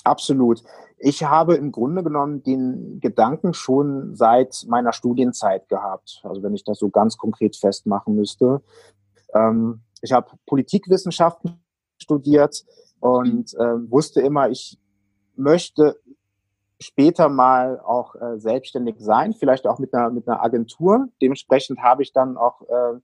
Absolut. 0.03 0.63
Ich 0.97 1.23
habe 1.23 1.55
im 1.55 1.71
Grunde 1.71 2.03
genommen 2.03 2.41
den 2.41 2.99
Gedanken 2.99 3.53
schon 3.53 4.15
seit 4.15 4.65
meiner 4.67 4.91
Studienzeit 4.91 5.69
gehabt. 5.69 6.21
Also 6.23 6.41
wenn 6.41 6.55
ich 6.55 6.63
das 6.63 6.79
so 6.79 6.89
ganz 6.89 7.15
konkret 7.17 7.55
festmachen 7.55 8.15
müsste. 8.15 8.61
Ähm, 9.35 9.81
ich 10.01 10.11
habe 10.11 10.31
Politikwissenschaften 10.47 11.61
studiert 12.01 12.65
und 12.99 13.53
äh, 13.53 13.91
wusste 13.91 14.21
immer, 14.21 14.49
ich 14.49 14.79
möchte 15.35 15.99
später 16.79 17.29
mal 17.29 17.79
auch 17.81 18.15
äh, 18.15 18.39
selbstständig 18.39 18.95
sein, 18.97 19.35
vielleicht 19.35 19.67
auch 19.67 19.77
mit 19.77 19.93
einer, 19.93 20.09
mit 20.09 20.27
einer 20.27 20.41
Agentur. 20.41 21.07
Dementsprechend 21.21 21.79
habe 21.79 22.01
ich 22.01 22.13
dann 22.13 22.35
auch 22.35 22.61
äh, 22.63 22.99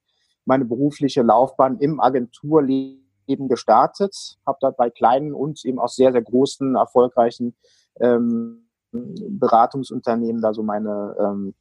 meine 0.45 0.65
berufliche 0.65 1.23
Laufbahn 1.23 1.79
im 1.79 1.99
Agenturleben 1.99 3.47
gestartet, 3.47 4.37
habe 4.45 4.57
da 4.61 4.71
bei 4.71 4.89
kleinen 4.89 5.33
und 5.33 5.65
eben 5.65 5.79
auch 5.79 5.89
sehr, 5.89 6.11
sehr 6.11 6.21
großen, 6.21 6.75
erfolgreichen 6.75 7.55
ähm, 7.99 8.69
Beratungsunternehmen 8.91 10.41
da 10.41 10.53
so 10.53 10.63
meine, 10.63 11.15
ähm, 11.19 11.55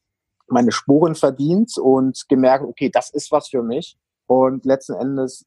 meine 0.47 0.73
Spuren 0.73 1.15
verdient 1.15 1.77
und 1.79 2.29
gemerkt, 2.29 2.65
okay, 2.65 2.91
das 2.91 3.11
ist 3.11 3.33
was 3.33 3.49
für 3.49 3.63
mich. 3.63 3.97
Und 4.27 4.65
letzten 4.65 4.95
Endes 4.95 5.47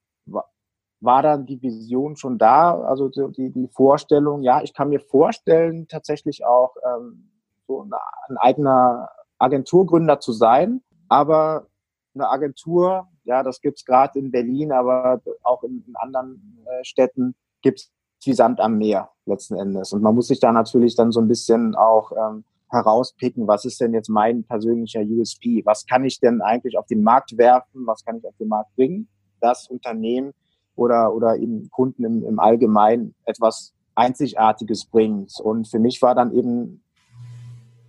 war, 1.00 1.22
dann 1.22 1.46
die 1.46 1.62
Vision 1.62 2.16
schon 2.16 2.38
da, 2.38 2.80
also 2.82 3.10
die, 3.10 3.52
die 3.52 3.68
Vorstellung, 3.68 4.42
ja, 4.42 4.62
ich 4.64 4.74
kann 4.74 4.90
mir 4.90 5.00
vorstellen, 5.00 5.88
tatsächlich 5.88 6.46
auch 6.46 6.76
ähm, 6.84 7.30
so 7.68 7.82
ein, 7.82 7.92
ein 8.30 8.38
eigener 8.38 9.10
Agenturgründer 9.38 10.20
zu 10.20 10.32
sein, 10.32 10.82
aber 11.08 11.68
eine 12.16 12.30
Agentur, 12.30 13.08
ja, 13.28 13.44
das 13.44 13.62
gibt's 13.62 13.86
gerade 13.86 14.18
in 14.18 14.32
Berlin, 14.32 14.72
aber 14.72 15.22
auch 15.44 15.64
in, 15.64 15.84
in 15.86 15.96
anderen 15.98 16.64
äh, 16.66 16.84
Städten 16.84 17.36
gibt's 17.62 17.92
wie 18.24 18.34
Sand 18.34 18.60
am 18.60 18.78
Meer 18.78 19.10
letzten 19.26 19.56
Endes. 19.56 19.94
Und 19.94 20.02
man 20.02 20.16
muss 20.16 20.28
sich 20.28 20.40
da 20.40 20.52
natürlich 20.52 20.96
dann 20.96 21.12
so 21.12 21.20
ein 21.20 21.28
bisschen 21.28 21.76
auch 21.76 22.12
ähm, 22.14 22.46
herauspicken, 22.70 23.48
was 23.48 23.66
ist 23.66 23.80
denn 23.80 23.94
jetzt 23.94 24.10
mein 24.10 24.44
persönlicher 24.44 25.02
USP? 25.02 25.62
Was 25.66 25.86
kann 25.86 26.04
ich 26.04 26.20
denn 26.20 26.42
eigentlich 26.42 26.78
auf 26.78 26.88
den 26.88 27.04
Markt 27.04 27.38
werfen? 27.38 27.86
Was 27.86 28.04
kann 28.04 28.18
ich 28.18 28.26
auf 28.26 28.36
den 28.40 28.48
Markt 28.48 28.76
bringen? 28.76 29.08
Das 29.40 29.68
Unternehmen 29.68 30.34
oder, 30.76 31.14
oder 31.14 31.36
eben 31.38 31.70
Kunden 31.70 32.04
im, 32.06 32.24
im 32.24 32.40
Allgemeinen 32.40 33.14
etwas 33.26 33.74
Einzigartiges 33.96 34.86
bringt. 34.86 35.40
Und 35.40 35.68
für 35.68 35.80
mich 35.80 36.02
war 36.02 36.16
dann 36.16 36.34
eben 36.34 36.82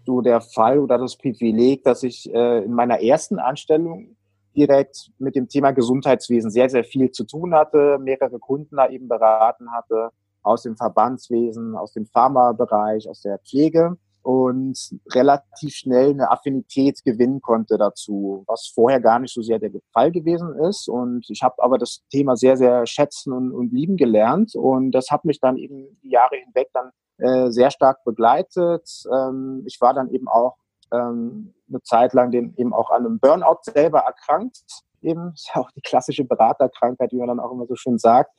so 0.04 0.20
der 0.20 0.40
Fall 0.40 0.78
oder 0.78 0.98
das 0.98 1.16
Privileg, 1.16 1.84
dass 1.84 2.02
ich 2.02 2.32
äh, 2.32 2.64
in 2.64 2.72
meiner 2.72 3.00
ersten 3.00 3.38
Anstellung 3.38 4.16
direkt 4.58 5.10
mit 5.18 5.36
dem 5.36 5.48
Thema 5.48 5.70
Gesundheitswesen 5.70 6.50
sehr, 6.50 6.68
sehr 6.68 6.84
viel 6.84 7.10
zu 7.12 7.24
tun 7.24 7.54
hatte, 7.54 7.98
mehrere 8.00 8.38
Kunden 8.38 8.76
da 8.76 8.88
eben 8.88 9.08
beraten 9.08 9.70
hatte, 9.72 10.10
aus 10.42 10.62
dem 10.62 10.76
Verbandswesen, 10.76 11.76
aus 11.76 11.92
dem 11.92 12.06
Pharmabereich, 12.06 13.08
aus 13.08 13.22
der 13.22 13.38
Pflege 13.38 13.96
und 14.22 14.76
relativ 15.14 15.74
schnell 15.74 16.10
eine 16.10 16.30
Affinität 16.30 17.02
gewinnen 17.04 17.40
konnte 17.40 17.78
dazu, 17.78 18.44
was 18.46 18.70
vorher 18.74 19.00
gar 19.00 19.18
nicht 19.20 19.32
so 19.32 19.42
sehr 19.42 19.58
der 19.58 19.70
Fall 19.92 20.10
gewesen 20.10 20.54
ist. 20.68 20.88
Und 20.88 21.24
ich 21.30 21.42
habe 21.42 21.62
aber 21.62 21.78
das 21.78 22.02
Thema 22.10 22.36
sehr, 22.36 22.56
sehr 22.56 22.86
schätzen 22.86 23.32
und, 23.32 23.52
und 23.52 23.72
lieben 23.72 23.96
gelernt. 23.96 24.54
Und 24.54 24.90
das 24.90 25.10
hat 25.10 25.24
mich 25.24 25.40
dann 25.40 25.56
eben 25.56 25.98
die 26.02 26.10
Jahre 26.10 26.36
hinweg 26.36 26.68
dann 26.74 26.90
äh, 27.18 27.50
sehr 27.50 27.70
stark 27.70 28.04
begleitet. 28.04 28.86
Ähm, 29.10 29.62
ich 29.66 29.80
war 29.80 29.94
dann 29.94 30.10
eben 30.10 30.28
auch 30.28 30.56
ähm, 30.92 31.54
eine 31.68 31.82
Zeit 31.82 32.12
lang 32.14 32.30
den, 32.30 32.54
eben 32.56 32.72
auch 32.72 32.90
an 32.90 33.06
einem 33.06 33.18
Burnout 33.18 33.60
selber 33.62 34.00
erkrankt. 34.00 34.62
Eben, 35.02 35.32
ist 35.34 35.50
ja 35.54 35.60
auch 35.60 35.70
die 35.72 35.80
klassische 35.80 36.24
Beraterkrankheit, 36.24 37.12
wie 37.12 37.18
man 37.18 37.28
dann 37.28 37.40
auch 37.40 37.52
immer 37.52 37.66
so 37.66 37.76
schön 37.76 37.98
sagt. 37.98 38.32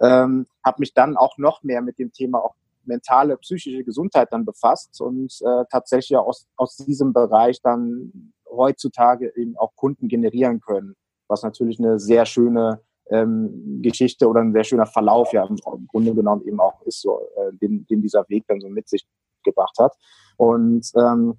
Ähm, 0.00 0.46
habe 0.64 0.80
mich 0.80 0.94
dann 0.94 1.16
auch 1.16 1.38
noch 1.38 1.62
mehr 1.62 1.82
mit 1.82 1.98
dem 1.98 2.12
Thema 2.12 2.38
auch 2.38 2.54
mentale, 2.84 3.36
psychische 3.38 3.82
Gesundheit 3.84 4.32
dann 4.32 4.44
befasst 4.44 5.00
und 5.00 5.32
äh, 5.42 5.64
tatsächlich 5.70 6.16
aus, 6.16 6.46
aus 6.56 6.76
diesem 6.76 7.12
Bereich 7.12 7.60
dann 7.60 8.32
heutzutage 8.48 9.32
eben 9.36 9.56
auch 9.56 9.74
Kunden 9.74 10.08
generieren 10.08 10.60
können, 10.60 10.94
was 11.26 11.42
natürlich 11.42 11.80
eine 11.80 11.98
sehr 11.98 12.26
schöne 12.26 12.80
ähm, 13.10 13.80
Geschichte 13.82 14.28
oder 14.28 14.40
ein 14.40 14.52
sehr 14.52 14.64
schöner 14.64 14.86
Verlauf 14.86 15.32
ja 15.32 15.44
im, 15.46 15.86
Grunde 15.86 16.14
genommen 16.14 16.42
eben 16.46 16.60
auch 16.60 16.80
ist, 16.82 17.00
so, 17.00 17.20
äh, 17.36 17.52
den, 17.56 17.86
den 17.86 18.02
dieser 18.02 18.28
Weg 18.28 18.44
dann 18.48 18.60
so 18.60 18.68
mit 18.68 18.88
sich 18.88 19.06
gebracht 19.44 19.76
hat. 19.78 19.94
Und 20.36 20.90
ähm, 20.96 21.38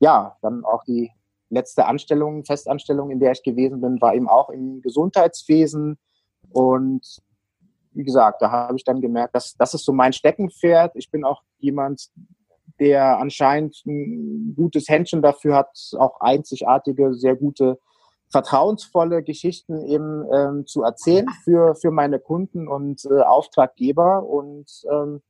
ja, 0.00 0.36
dann 0.42 0.64
auch 0.64 0.84
die 0.84 1.10
letzte 1.50 1.86
Anstellung, 1.86 2.44
Festanstellung, 2.44 3.10
in 3.10 3.20
der 3.20 3.32
ich 3.32 3.42
gewesen 3.42 3.80
bin, 3.80 4.00
war 4.00 4.14
eben 4.14 4.28
auch 4.28 4.50
im 4.50 4.80
Gesundheitswesen. 4.82 5.98
Und 6.50 7.20
wie 7.92 8.04
gesagt, 8.04 8.42
da 8.42 8.50
habe 8.50 8.76
ich 8.76 8.84
dann 8.84 9.00
gemerkt, 9.00 9.34
dass 9.34 9.54
das 9.56 9.74
ist 9.74 9.84
so 9.84 9.92
mein 9.92 10.12
Steckenpferd. 10.12 10.92
Ich 10.94 11.10
bin 11.10 11.24
auch 11.24 11.42
jemand, 11.58 12.10
der 12.78 13.18
anscheinend 13.18 13.82
ein 13.86 14.54
gutes 14.56 14.88
Händchen 14.88 15.22
dafür 15.22 15.56
hat, 15.56 15.70
auch 15.98 16.20
einzigartige, 16.20 17.14
sehr 17.14 17.34
gute, 17.34 17.78
vertrauensvolle 18.30 19.22
Geschichten 19.22 19.80
eben 19.86 20.24
ähm, 20.32 20.66
zu 20.66 20.82
erzählen 20.82 21.26
für, 21.44 21.74
für 21.74 21.90
meine 21.90 22.20
Kunden 22.20 22.68
und 22.68 23.04
äh, 23.06 23.22
Auftraggeber. 23.22 24.22
Und 24.22 24.66
ähm, 24.92 25.22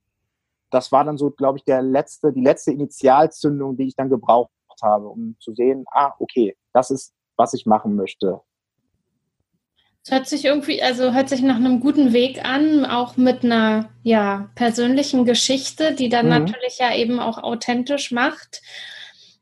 das 0.71 0.93
war 0.93 1.05
dann 1.05 1.17
so, 1.17 1.31
glaube 1.31 1.59
ich, 1.59 1.65
der 1.65 1.81
letzte, 1.81 2.33
die 2.33 2.43
letzte 2.43 2.73
Initialzündung, 2.73 3.77
die 3.77 3.87
ich 3.87 3.97
dann 3.97 4.11
gebraucht 4.11 4.51
habe, 4.83 5.09
um 5.09 5.37
zu 5.41 5.55
sehen, 5.55 5.85
ah, 5.93 6.13
okay, 6.19 6.57
das 6.73 6.91
ist, 6.91 7.15
was 7.37 7.55
ich 7.55 7.67
machen 7.67 7.95
möchte. 7.95 8.41
Es 10.05 10.13
hört 10.13 10.27
sich 10.27 10.45
irgendwie, 10.47 10.83
also 10.83 11.13
hört 11.13 11.29
sich 11.29 11.43
nach 11.43 11.57
einem 11.57 11.81
guten 11.81 12.13
Weg 12.13 12.45
an, 12.45 12.87
auch 12.87 13.17
mit 13.17 13.45
einer 13.45 13.91
ja, 14.03 14.49
persönlichen 14.55 15.25
Geschichte, 15.25 15.95
die 15.95 16.09
dann 16.09 16.27
mhm. 16.27 16.33
natürlich 16.33 16.79
ja 16.79 16.95
eben 16.95 17.21
auch 17.21 17.39
authentisch 17.39 18.11
macht. 18.11 18.63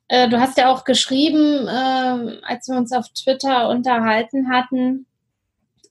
Äh, 0.09 0.29
du 0.29 0.41
hast 0.41 0.59
ja 0.59 0.73
auch 0.73 0.85
geschrieben, 0.85 1.67
äh, 1.69 2.41
als 2.43 2.69
wir 2.69 2.77
uns 2.77 2.93
auf 2.93 3.07
Twitter 3.11 3.69
unterhalten 3.69 4.51
hatten, 4.51 5.07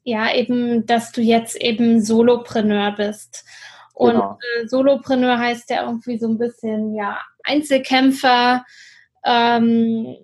ja, 0.03 0.33
eben, 0.33 0.85
dass 0.85 1.11
du 1.11 1.21
jetzt 1.21 1.55
eben 1.55 2.01
Solopreneur 2.01 2.91
bist. 2.91 3.45
Und 3.93 4.11
genau. 4.11 4.37
äh, 4.59 4.67
Solopreneur 4.67 5.39
heißt 5.39 5.69
ja 5.69 5.83
irgendwie 5.85 6.19
so 6.19 6.27
ein 6.27 6.37
bisschen, 6.37 6.95
ja, 6.95 7.17
Einzelkämpfer, 7.43 8.65
ähm, 9.25 10.15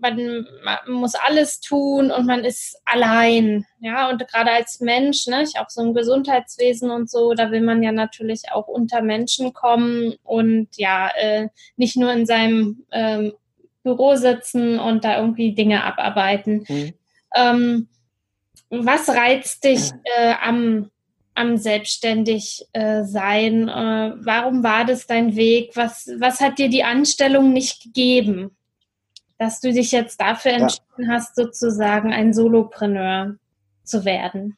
man, 0.00 0.46
man, 0.64 0.78
muss 0.88 1.14
alles 1.14 1.60
tun 1.60 2.10
und 2.10 2.26
man 2.26 2.44
ist 2.44 2.80
allein. 2.84 3.66
Ja, 3.80 4.08
und 4.10 4.26
gerade 4.28 4.52
als 4.52 4.80
Mensch, 4.80 5.26
ne, 5.26 5.42
ich 5.42 5.58
auch 5.58 5.68
so 5.68 5.82
im 5.82 5.94
Gesundheitswesen 5.94 6.90
und 6.90 7.10
so, 7.10 7.34
da 7.34 7.50
will 7.50 7.62
man 7.62 7.82
ja 7.82 7.92
natürlich 7.92 8.52
auch 8.52 8.68
unter 8.68 9.02
Menschen 9.02 9.52
kommen 9.52 10.14
und 10.22 10.68
ja, 10.76 11.10
äh, 11.16 11.48
nicht 11.76 11.96
nur 11.96 12.12
in 12.12 12.26
seinem 12.26 12.84
ähm, 12.92 13.32
Büro 13.82 14.16
sitzen 14.16 14.78
und 14.78 15.04
da 15.04 15.18
irgendwie 15.18 15.54
Dinge 15.54 15.84
abarbeiten. 15.84 16.64
Mhm. 16.68 16.92
Ähm, 17.34 17.88
was 18.70 19.08
reizt 19.08 19.64
dich 19.64 19.90
äh, 20.16 20.34
am, 20.42 20.90
am 21.38 21.56
selbstständig 21.56 22.66
äh, 22.72 23.04
sein? 23.04 23.68
Äh, 23.68 24.14
warum 24.16 24.62
war 24.62 24.84
das 24.84 25.06
dein 25.06 25.36
Weg? 25.36 25.72
Was, 25.74 26.10
was 26.18 26.40
hat 26.40 26.58
dir 26.58 26.68
die 26.68 26.84
Anstellung 26.84 27.52
nicht 27.52 27.82
gegeben? 27.82 28.50
dass 29.38 29.60
du 29.60 29.72
dich 29.72 29.92
jetzt 29.92 30.20
dafür 30.20 30.52
entschieden 30.52 31.04
ja. 31.04 31.14
hast, 31.14 31.36
sozusagen 31.36 32.12
ein 32.12 32.34
Solopreneur 32.34 33.36
zu 33.84 34.04
werden? 34.04 34.56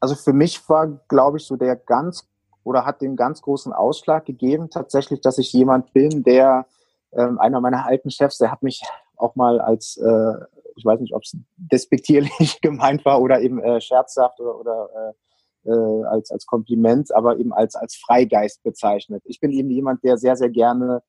Also 0.00 0.14
für 0.14 0.32
mich 0.32 0.68
war, 0.68 0.88
glaube 1.08 1.38
ich, 1.38 1.44
so 1.44 1.56
der 1.56 1.76
ganz 1.76 2.26
oder 2.64 2.84
hat 2.84 3.00
den 3.00 3.16
ganz 3.16 3.40
großen 3.40 3.72
Ausschlag 3.72 4.26
gegeben, 4.26 4.68
tatsächlich, 4.68 5.20
dass 5.20 5.38
ich 5.38 5.52
jemand 5.52 5.92
bin, 5.92 6.24
der 6.24 6.66
ähm, 7.12 7.38
einer 7.38 7.60
meiner 7.60 7.86
alten 7.86 8.10
Chefs, 8.10 8.38
der 8.38 8.50
hat 8.50 8.62
mich 8.62 8.82
auch 9.16 9.34
mal 9.34 9.60
als, 9.60 9.96
äh, 9.96 10.34
ich 10.76 10.84
weiß 10.84 11.00
nicht, 11.00 11.14
ob 11.14 11.22
es 11.22 11.36
despektierlich 11.56 12.60
gemeint 12.62 13.04
war 13.04 13.20
oder 13.20 13.40
eben 13.40 13.60
äh, 13.60 13.80
scherzhaft 13.80 14.40
oder, 14.40 14.58
oder 14.58 14.88
äh, 14.94 15.12
äh, 15.64 15.70
als, 15.70 16.30
als 16.30 16.46
Kompliment, 16.46 17.14
aber 17.14 17.38
eben 17.38 17.52
als, 17.52 17.74
als 17.74 17.96
Freigeist 17.96 18.62
bezeichnet. 18.62 19.22
Ich 19.26 19.40
bin 19.40 19.52
eben 19.52 19.70
jemand, 19.70 20.02
der 20.04 20.16
sehr, 20.16 20.36
sehr 20.36 20.50
gerne 20.50 21.02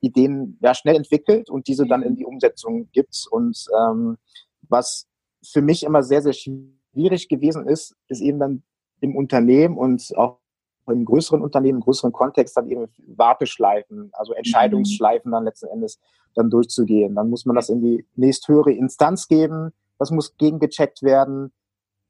Ideen 0.00 0.58
ja, 0.62 0.74
schnell 0.74 0.96
entwickelt 0.96 1.50
und 1.50 1.68
diese 1.68 1.86
dann 1.86 2.02
in 2.02 2.16
die 2.16 2.24
Umsetzung 2.24 2.88
gibt. 2.92 3.26
Und 3.30 3.66
ähm, 3.78 4.16
was 4.62 5.06
für 5.42 5.62
mich 5.62 5.82
immer 5.82 6.02
sehr, 6.02 6.22
sehr 6.22 6.32
schwierig 6.32 7.28
gewesen 7.28 7.66
ist, 7.66 7.94
ist 8.08 8.20
eben 8.20 8.38
dann 8.38 8.62
im 9.00 9.16
Unternehmen 9.16 9.76
und 9.76 10.12
auch 10.16 10.38
im 10.86 11.04
größeren 11.04 11.40
Unternehmen, 11.40 11.78
im 11.78 11.84
größeren 11.84 12.12
Kontext 12.12 12.56
dann 12.56 12.68
eben 12.68 12.86
Warteschleifen, 13.06 14.10
also 14.12 14.32
Entscheidungsschleifen 14.32 15.30
dann 15.30 15.44
letzten 15.44 15.68
Endes 15.68 16.00
dann 16.34 16.50
durchzugehen. 16.50 17.14
Dann 17.14 17.30
muss 17.30 17.44
man 17.44 17.56
das 17.56 17.68
in 17.68 17.80
die 17.80 18.06
nächsthöhere 18.16 18.72
Instanz 18.72 19.28
geben, 19.28 19.72
das 19.98 20.10
muss 20.10 20.36
gegengecheckt 20.36 21.02
werden 21.02 21.52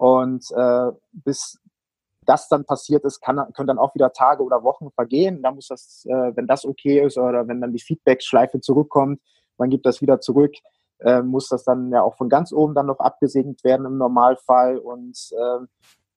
und 0.00 0.50
äh, 0.52 0.92
bis 1.12 1.60
das 2.24 2.48
dann 2.48 2.64
passiert 2.64 3.04
ist, 3.04 3.20
kann, 3.20 3.36
können 3.52 3.66
dann 3.66 3.78
auch 3.78 3.94
wieder 3.94 4.14
Tage 4.14 4.42
oder 4.42 4.62
Wochen 4.62 4.90
vergehen. 4.92 5.42
Da 5.42 5.52
muss 5.52 5.68
das, 5.68 6.06
äh, 6.08 6.34
wenn 6.34 6.46
das 6.46 6.64
okay 6.64 7.04
ist 7.04 7.18
oder 7.18 7.46
wenn 7.46 7.60
dann 7.60 7.74
die 7.74 7.82
Feedback-Schleife 7.82 8.60
zurückkommt, 8.60 9.20
man 9.58 9.68
gibt 9.68 9.84
das 9.84 10.00
wieder 10.00 10.18
zurück, 10.20 10.54
äh, 11.00 11.20
muss 11.20 11.48
das 11.48 11.64
dann 11.64 11.92
ja 11.92 12.00
auch 12.02 12.16
von 12.16 12.30
ganz 12.30 12.50
oben 12.50 12.74
dann 12.74 12.86
noch 12.86 12.98
abgesegnet 12.98 13.62
werden 13.62 13.84
im 13.84 13.98
Normalfall. 13.98 14.78
Und 14.78 15.18
äh, 15.32 15.66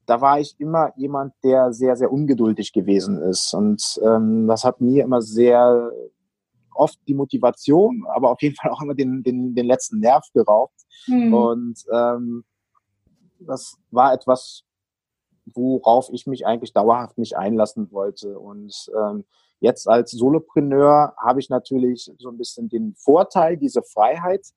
da 0.05 0.21
war 0.21 0.39
ich 0.39 0.55
immer 0.59 0.93
jemand, 0.95 1.33
der 1.43 1.73
sehr, 1.73 1.97
sehr 1.97 2.09
ungeduldig 2.09 2.71
gewesen 2.71 3.21
ist. 3.21 3.53
Und 3.53 3.99
ähm, 4.01 4.47
das 4.47 4.63
hat 4.63 4.79
mir 4.79 5.03
immer 5.03 5.21
sehr 5.21 5.91
oft 6.73 6.97
die 7.05 7.15
Motivation, 7.15 8.05
aber 8.07 8.31
auf 8.31 8.41
jeden 8.41 8.55
Fall 8.55 8.71
auch 8.71 8.81
immer 8.81 8.95
den, 8.95 9.23
den, 9.23 9.53
den 9.55 9.65
letzten 9.65 9.99
Nerv 9.99 10.23
geraubt. 10.33 10.79
Mhm. 11.07 11.33
Und 11.33 11.83
ähm, 11.91 12.45
das 13.45 13.77
war 13.91 14.13
etwas, 14.13 14.63
worauf 15.45 16.09
ich 16.11 16.27
mich 16.27 16.45
eigentlich 16.45 16.73
dauerhaft 16.73 17.17
nicht 17.17 17.37
einlassen 17.37 17.91
wollte. 17.91 18.39
Und 18.39 18.91
ähm, 18.97 19.25
jetzt 19.59 19.87
als 19.87 20.11
Solopreneur 20.11 21.13
habe 21.17 21.39
ich 21.39 21.49
natürlich 21.49 22.11
so 22.17 22.29
ein 22.29 22.37
bisschen 22.37 22.69
den 22.69 22.95
Vorteil, 22.95 23.57
diese 23.57 23.83
Freiheit 23.83 24.47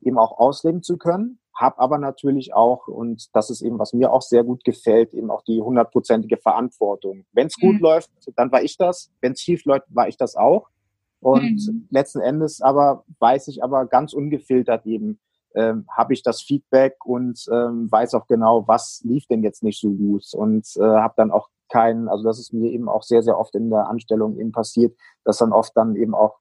eben 0.00 0.18
auch 0.18 0.38
ausleben 0.38 0.82
zu 0.82 0.98
können, 0.98 1.38
habe 1.54 1.78
aber 1.78 1.98
natürlich 1.98 2.52
auch, 2.52 2.88
und 2.88 3.34
das 3.34 3.48
ist 3.48 3.62
eben, 3.62 3.78
was 3.78 3.92
mir 3.92 4.12
auch 4.12 4.22
sehr 4.22 4.44
gut 4.44 4.64
gefällt, 4.64 5.14
eben 5.14 5.30
auch 5.30 5.42
die 5.42 5.60
hundertprozentige 5.60 6.36
Verantwortung. 6.36 7.24
Wenn 7.32 7.46
es 7.46 7.54
gut 7.54 7.76
mhm. 7.76 7.80
läuft, 7.80 8.10
dann 8.36 8.50
war 8.50 8.62
ich 8.62 8.76
das. 8.76 9.10
Wenn 9.20 9.32
es 9.32 9.40
schief 9.40 9.64
läuft, 9.64 9.86
war 9.94 10.08
ich 10.08 10.16
das 10.16 10.36
auch. 10.36 10.68
Und 11.20 11.66
mhm. 11.66 11.88
letzten 11.90 12.20
Endes 12.20 12.60
aber 12.60 13.04
weiß 13.18 13.48
ich 13.48 13.62
aber 13.62 13.86
ganz 13.86 14.12
ungefiltert 14.12 14.84
eben, 14.84 15.20
ähm, 15.54 15.86
habe 15.90 16.12
ich 16.12 16.22
das 16.22 16.42
Feedback 16.42 17.04
und 17.04 17.44
ähm, 17.50 17.90
weiß 17.90 18.14
auch 18.14 18.26
genau, 18.26 18.66
was 18.66 19.02
lief 19.04 19.26
denn 19.26 19.42
jetzt 19.42 19.62
nicht 19.62 19.80
so 19.80 19.90
gut 19.90 20.24
und 20.34 20.66
äh, 20.76 20.82
habe 20.82 21.14
dann 21.16 21.30
auch 21.30 21.48
keinen, 21.70 22.08
also 22.08 22.24
das 22.24 22.38
ist 22.38 22.52
mir 22.52 22.70
eben 22.70 22.88
auch 22.88 23.02
sehr, 23.02 23.22
sehr 23.22 23.38
oft 23.38 23.54
in 23.54 23.70
der 23.70 23.88
Anstellung 23.88 24.38
eben 24.38 24.52
passiert, 24.52 24.96
dass 25.24 25.38
dann 25.38 25.52
oft 25.52 25.76
dann 25.76 25.96
eben 25.96 26.14
auch 26.14 26.38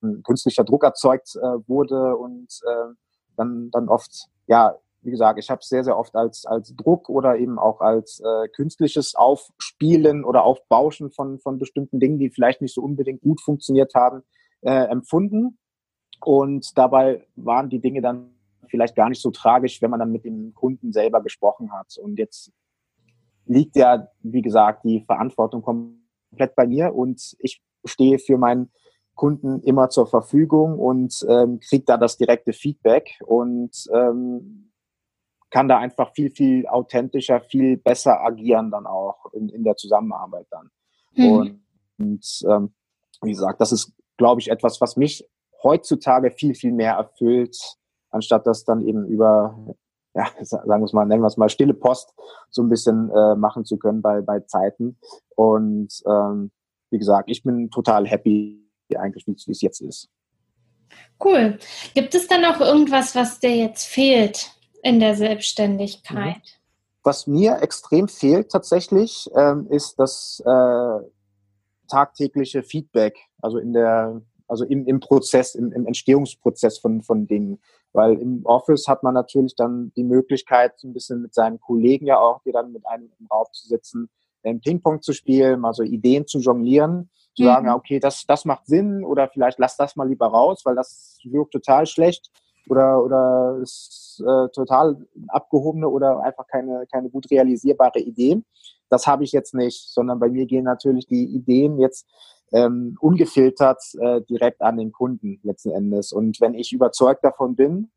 ein 0.00 0.22
künstlicher 0.22 0.64
Druck 0.64 0.84
erzeugt 0.84 1.36
äh, 1.36 1.68
wurde 1.68 2.16
und 2.16 2.60
äh, 2.66 2.94
dann, 3.36 3.70
dann 3.70 3.88
oft, 3.88 4.28
ja, 4.46 4.76
wie 5.02 5.10
gesagt, 5.10 5.38
ich 5.38 5.48
habe 5.48 5.60
es 5.60 5.68
sehr, 5.68 5.84
sehr 5.84 5.96
oft 5.96 6.14
als, 6.16 6.44
als 6.44 6.74
Druck 6.74 7.08
oder 7.08 7.36
eben 7.36 7.58
auch 7.58 7.80
als 7.80 8.20
äh, 8.20 8.48
künstliches 8.48 9.14
Aufspielen 9.14 10.24
oder 10.24 10.42
Aufbauschen 10.42 11.10
von, 11.10 11.38
von 11.38 11.58
bestimmten 11.58 12.00
Dingen, 12.00 12.18
die 12.18 12.30
vielleicht 12.30 12.60
nicht 12.60 12.74
so 12.74 12.82
unbedingt 12.82 13.20
gut 13.20 13.40
funktioniert 13.40 13.94
haben, 13.94 14.22
äh, 14.60 14.70
empfunden. 14.70 15.58
Und 16.20 16.76
dabei 16.76 17.26
waren 17.36 17.70
die 17.70 17.80
Dinge 17.80 18.02
dann 18.02 18.37
vielleicht 18.68 18.94
gar 18.94 19.08
nicht 19.08 19.20
so 19.20 19.30
tragisch, 19.30 19.80
wenn 19.82 19.90
man 19.90 20.00
dann 20.00 20.12
mit 20.12 20.24
dem 20.24 20.54
Kunden 20.54 20.92
selber 20.92 21.22
gesprochen 21.22 21.72
hat. 21.72 21.96
Und 21.98 22.18
jetzt 22.18 22.52
liegt 23.46 23.76
ja, 23.76 24.08
wie 24.20 24.42
gesagt, 24.42 24.84
die 24.84 25.04
Verantwortung 25.04 25.62
komplett 25.62 26.54
bei 26.54 26.66
mir 26.66 26.94
und 26.94 27.36
ich 27.38 27.62
stehe 27.84 28.18
für 28.18 28.38
meinen 28.38 28.70
Kunden 29.14 29.60
immer 29.62 29.90
zur 29.90 30.06
Verfügung 30.06 30.78
und 30.78 31.26
ähm, 31.28 31.58
kriege 31.60 31.84
da 31.84 31.96
das 31.96 32.16
direkte 32.18 32.52
Feedback 32.52 33.18
und 33.26 33.88
ähm, 33.92 34.70
kann 35.50 35.66
da 35.66 35.78
einfach 35.78 36.12
viel, 36.14 36.30
viel 36.30 36.66
authentischer, 36.68 37.40
viel 37.40 37.78
besser 37.78 38.22
agieren 38.22 38.70
dann 38.70 38.86
auch 38.86 39.32
in, 39.32 39.48
in 39.48 39.64
der 39.64 39.76
Zusammenarbeit 39.76 40.46
dann. 40.50 40.70
Mhm. 41.14 41.32
Und, 41.32 41.62
und 41.98 42.44
ähm, 42.48 42.74
wie 43.22 43.30
gesagt, 43.30 43.60
das 43.60 43.72
ist, 43.72 43.92
glaube 44.16 44.40
ich, 44.40 44.50
etwas, 44.50 44.80
was 44.80 44.96
mich 44.96 45.28
heutzutage 45.62 46.30
viel, 46.30 46.54
viel 46.54 46.72
mehr 46.72 46.94
erfüllt, 46.94 47.56
anstatt 48.10 48.46
das 48.46 48.64
dann 48.64 48.86
eben 48.86 49.06
über, 49.06 49.56
ja, 50.14 50.26
sagen 50.40 50.68
wir 50.68 50.84
es 50.84 50.92
mal, 50.92 51.04
nennen 51.04 51.22
wir 51.22 51.26
es 51.26 51.36
mal 51.36 51.48
stille 51.48 51.74
Post 51.74 52.14
so 52.50 52.62
ein 52.62 52.68
bisschen 52.68 53.10
äh, 53.10 53.34
machen 53.34 53.64
zu 53.64 53.78
können 53.78 54.02
bei, 54.02 54.20
bei 54.20 54.40
Zeiten. 54.40 54.98
Und 55.36 55.88
ähm, 56.06 56.50
wie 56.90 56.98
gesagt, 56.98 57.30
ich 57.30 57.42
bin 57.42 57.70
total 57.70 58.06
happy 58.06 58.64
eigentlich, 58.96 59.26
wie 59.26 59.32
es 59.32 59.60
jetzt 59.60 59.80
ist. 59.80 60.08
Cool. 61.22 61.58
Gibt 61.94 62.14
es 62.14 62.26
dann 62.28 62.44
auch 62.44 62.60
irgendwas, 62.60 63.14
was 63.14 63.40
dir 63.40 63.54
jetzt 63.54 63.84
fehlt 63.84 64.52
in 64.82 65.00
der 65.00 65.14
Selbstständigkeit? 65.14 66.36
Mhm. 66.36 66.42
Was 67.02 67.26
mir 67.26 67.60
extrem 67.62 68.08
fehlt 68.08 68.50
tatsächlich, 68.50 69.30
ähm, 69.34 69.66
ist 69.70 69.98
das 69.98 70.42
äh, 70.44 70.98
tagtägliche 71.88 72.62
Feedback. 72.62 73.18
Also 73.40 73.58
in 73.58 73.72
der 73.72 74.22
also 74.48 74.64
im, 74.64 74.86
im 74.86 74.98
Prozess, 74.98 75.54
im, 75.54 75.72
im 75.72 75.86
Entstehungsprozess 75.86 76.78
von, 76.78 77.02
von 77.02 77.26
Dingen. 77.26 77.60
Weil 77.92 78.18
im 78.18 78.44
Office 78.44 78.86
hat 78.86 79.02
man 79.02 79.14
natürlich 79.14 79.54
dann 79.56 79.92
die 79.96 80.04
Möglichkeit, 80.04 80.78
so 80.78 80.88
ein 80.88 80.92
bisschen 80.92 81.22
mit 81.22 81.34
seinen 81.34 81.58
Kollegen 81.58 82.06
ja 82.06 82.18
auch, 82.20 82.42
die 82.44 82.52
dann 82.52 82.72
mit 82.72 82.86
einem 82.86 83.10
im 83.18 83.26
Raum 83.26 83.46
zu 83.52 83.66
sitzen, 83.66 84.10
Ping-Pong 84.42 85.02
zu 85.02 85.12
spielen, 85.12 85.60
mal 85.60 85.74
so 85.74 85.82
Ideen 85.82 86.26
zu 86.26 86.38
jonglieren, 86.38 87.10
zu 87.34 87.42
mhm. 87.42 87.46
sagen, 87.46 87.68
okay, 87.70 87.98
das, 87.98 88.24
das 88.26 88.44
macht 88.44 88.66
Sinn 88.66 89.04
oder 89.04 89.28
vielleicht 89.28 89.58
lass 89.58 89.76
das 89.76 89.96
mal 89.96 90.08
lieber 90.08 90.26
raus, 90.26 90.62
weil 90.64 90.74
das 90.74 91.18
wirkt 91.24 91.52
total 91.52 91.86
schlecht 91.86 92.30
oder, 92.68 93.02
oder 93.02 93.58
ist 93.62 94.22
äh, 94.26 94.48
total 94.50 94.96
abgehobene 95.28 95.88
oder 95.88 96.20
einfach 96.22 96.46
keine, 96.46 96.86
keine 96.90 97.10
gut 97.10 97.30
realisierbare 97.30 98.00
Idee. 98.00 98.42
Das 98.90 99.06
habe 99.06 99.24
ich 99.24 99.32
jetzt 99.32 99.54
nicht, 99.54 99.92
sondern 99.92 100.18
bei 100.18 100.28
mir 100.28 100.46
gehen 100.46 100.64
natürlich 100.64 101.06
die 101.06 101.24
Ideen 101.24 101.78
jetzt 101.78 102.06
ähm, 102.52 102.96
ungefiltert 103.00 103.82
äh, 104.00 104.22
direkt 104.22 104.62
an 104.62 104.76
den 104.76 104.92
Kunden 104.92 105.40
letzten 105.42 105.70
Endes. 105.70 106.12
Und 106.12 106.40
wenn 106.40 106.54
ich 106.54 106.72
überzeugt 106.72 107.24
davon 107.24 107.56
bin, 107.56 107.90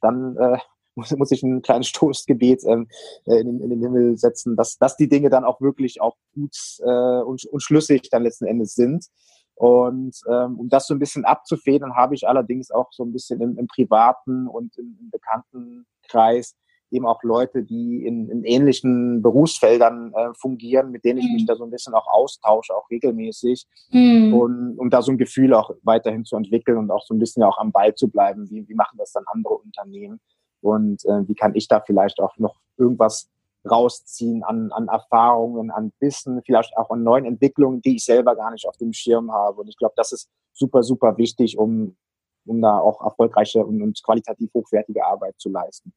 dann 0.00 0.36
äh, 0.36 0.58
muss, 0.94 1.10
muss 1.16 1.30
ich 1.30 1.42
ein 1.42 1.62
kleines 1.62 1.88
Stoßgebet 1.88 2.64
ähm, 2.66 2.88
äh, 3.24 3.40
in, 3.40 3.60
in, 3.60 3.70
den 3.70 3.80
Himmel 3.80 4.18
setzen, 4.18 4.56
dass, 4.56 4.76
dass 4.76 4.96
die 4.96 5.08
Dinge 5.08 5.30
dann 5.30 5.44
auch 5.44 5.60
wirklich 5.60 6.00
auch 6.00 6.16
gut 6.34 6.56
äh, 6.80 7.22
und, 7.22 7.44
und 7.46 7.62
schlüssig 7.62 8.10
dann 8.10 8.24
letzten 8.24 8.46
Endes 8.46 8.74
sind. 8.74 9.06
Und 9.54 10.16
ähm, 10.28 10.58
um 10.58 10.68
das 10.68 10.86
so 10.86 10.94
ein 10.94 10.98
bisschen 10.98 11.24
abzufedern, 11.24 11.94
habe 11.94 12.14
ich 12.14 12.26
allerdings 12.26 12.70
auch 12.70 12.88
so 12.90 13.04
ein 13.04 13.12
bisschen 13.12 13.40
im, 13.40 13.58
im 13.58 13.66
privaten 13.66 14.48
und 14.48 14.76
im, 14.76 14.98
im 15.00 15.10
Bekanntenkreis 15.10 16.56
eben 16.92 17.06
auch 17.06 17.22
Leute, 17.22 17.62
die 17.62 18.04
in, 18.06 18.28
in 18.28 18.44
ähnlichen 18.44 19.22
Berufsfeldern 19.22 20.12
äh, 20.14 20.34
fungieren, 20.34 20.90
mit 20.90 21.04
denen 21.04 21.18
ich 21.18 21.26
mhm. 21.26 21.32
mich 21.34 21.46
da 21.46 21.56
so 21.56 21.64
ein 21.64 21.70
bisschen 21.70 21.94
auch 21.94 22.06
austausche, 22.06 22.74
auch 22.74 22.88
regelmäßig, 22.90 23.66
mhm. 23.90 24.34
und 24.34 24.78
um 24.78 24.90
da 24.90 25.02
so 25.02 25.10
ein 25.10 25.18
Gefühl 25.18 25.54
auch 25.54 25.70
weiterhin 25.82 26.24
zu 26.24 26.36
entwickeln 26.36 26.78
und 26.78 26.90
auch 26.90 27.04
so 27.04 27.14
ein 27.14 27.18
bisschen 27.18 27.42
auch 27.42 27.58
am 27.58 27.72
Ball 27.72 27.94
zu 27.94 28.08
bleiben. 28.08 28.48
Wie, 28.50 28.68
wie 28.68 28.74
machen 28.74 28.98
das 28.98 29.12
dann 29.12 29.24
andere 29.26 29.54
Unternehmen? 29.54 30.20
Und 30.60 31.04
äh, 31.06 31.26
wie 31.26 31.34
kann 31.34 31.54
ich 31.54 31.66
da 31.66 31.80
vielleicht 31.80 32.20
auch 32.20 32.36
noch 32.38 32.56
irgendwas 32.76 33.28
rausziehen 33.68 34.42
an, 34.42 34.72
an 34.72 34.88
Erfahrungen, 34.88 35.70
an 35.70 35.92
Wissen, 36.00 36.42
vielleicht 36.44 36.76
auch 36.76 36.90
an 36.90 37.02
neuen 37.02 37.24
Entwicklungen, 37.24 37.80
die 37.80 37.96
ich 37.96 38.04
selber 38.04 38.34
gar 38.36 38.50
nicht 38.50 38.66
auf 38.66 38.76
dem 38.76 38.92
Schirm 38.92 39.32
habe. 39.32 39.60
Und 39.60 39.68
ich 39.68 39.76
glaube, 39.76 39.94
das 39.96 40.12
ist 40.12 40.28
super, 40.52 40.82
super 40.82 41.16
wichtig, 41.16 41.58
um, 41.58 41.96
um 42.44 42.60
da 42.60 42.78
auch 42.78 43.00
erfolgreiche 43.02 43.64
und, 43.64 43.80
und 43.82 44.02
qualitativ 44.02 44.52
hochwertige 44.54 45.04
Arbeit 45.06 45.34
zu 45.38 45.48
leisten. 45.48 45.92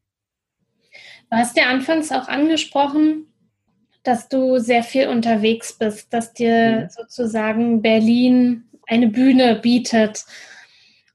Du 1.30 1.38
hast 1.38 1.58
ja 1.58 1.66
anfangs 1.66 2.12
auch 2.12 2.28
angesprochen, 2.28 3.28
dass 4.04 4.30
du 4.30 4.60
sehr 4.60 4.84
viel 4.84 5.08
unterwegs 5.08 5.74
bist, 5.74 6.14
dass 6.14 6.34
dir 6.34 6.82
mhm. 6.82 6.90
sozusagen 6.90 7.82
Berlin 7.82 8.66
eine 8.88 9.08
Bühne 9.08 9.56
bietet. 9.56 10.26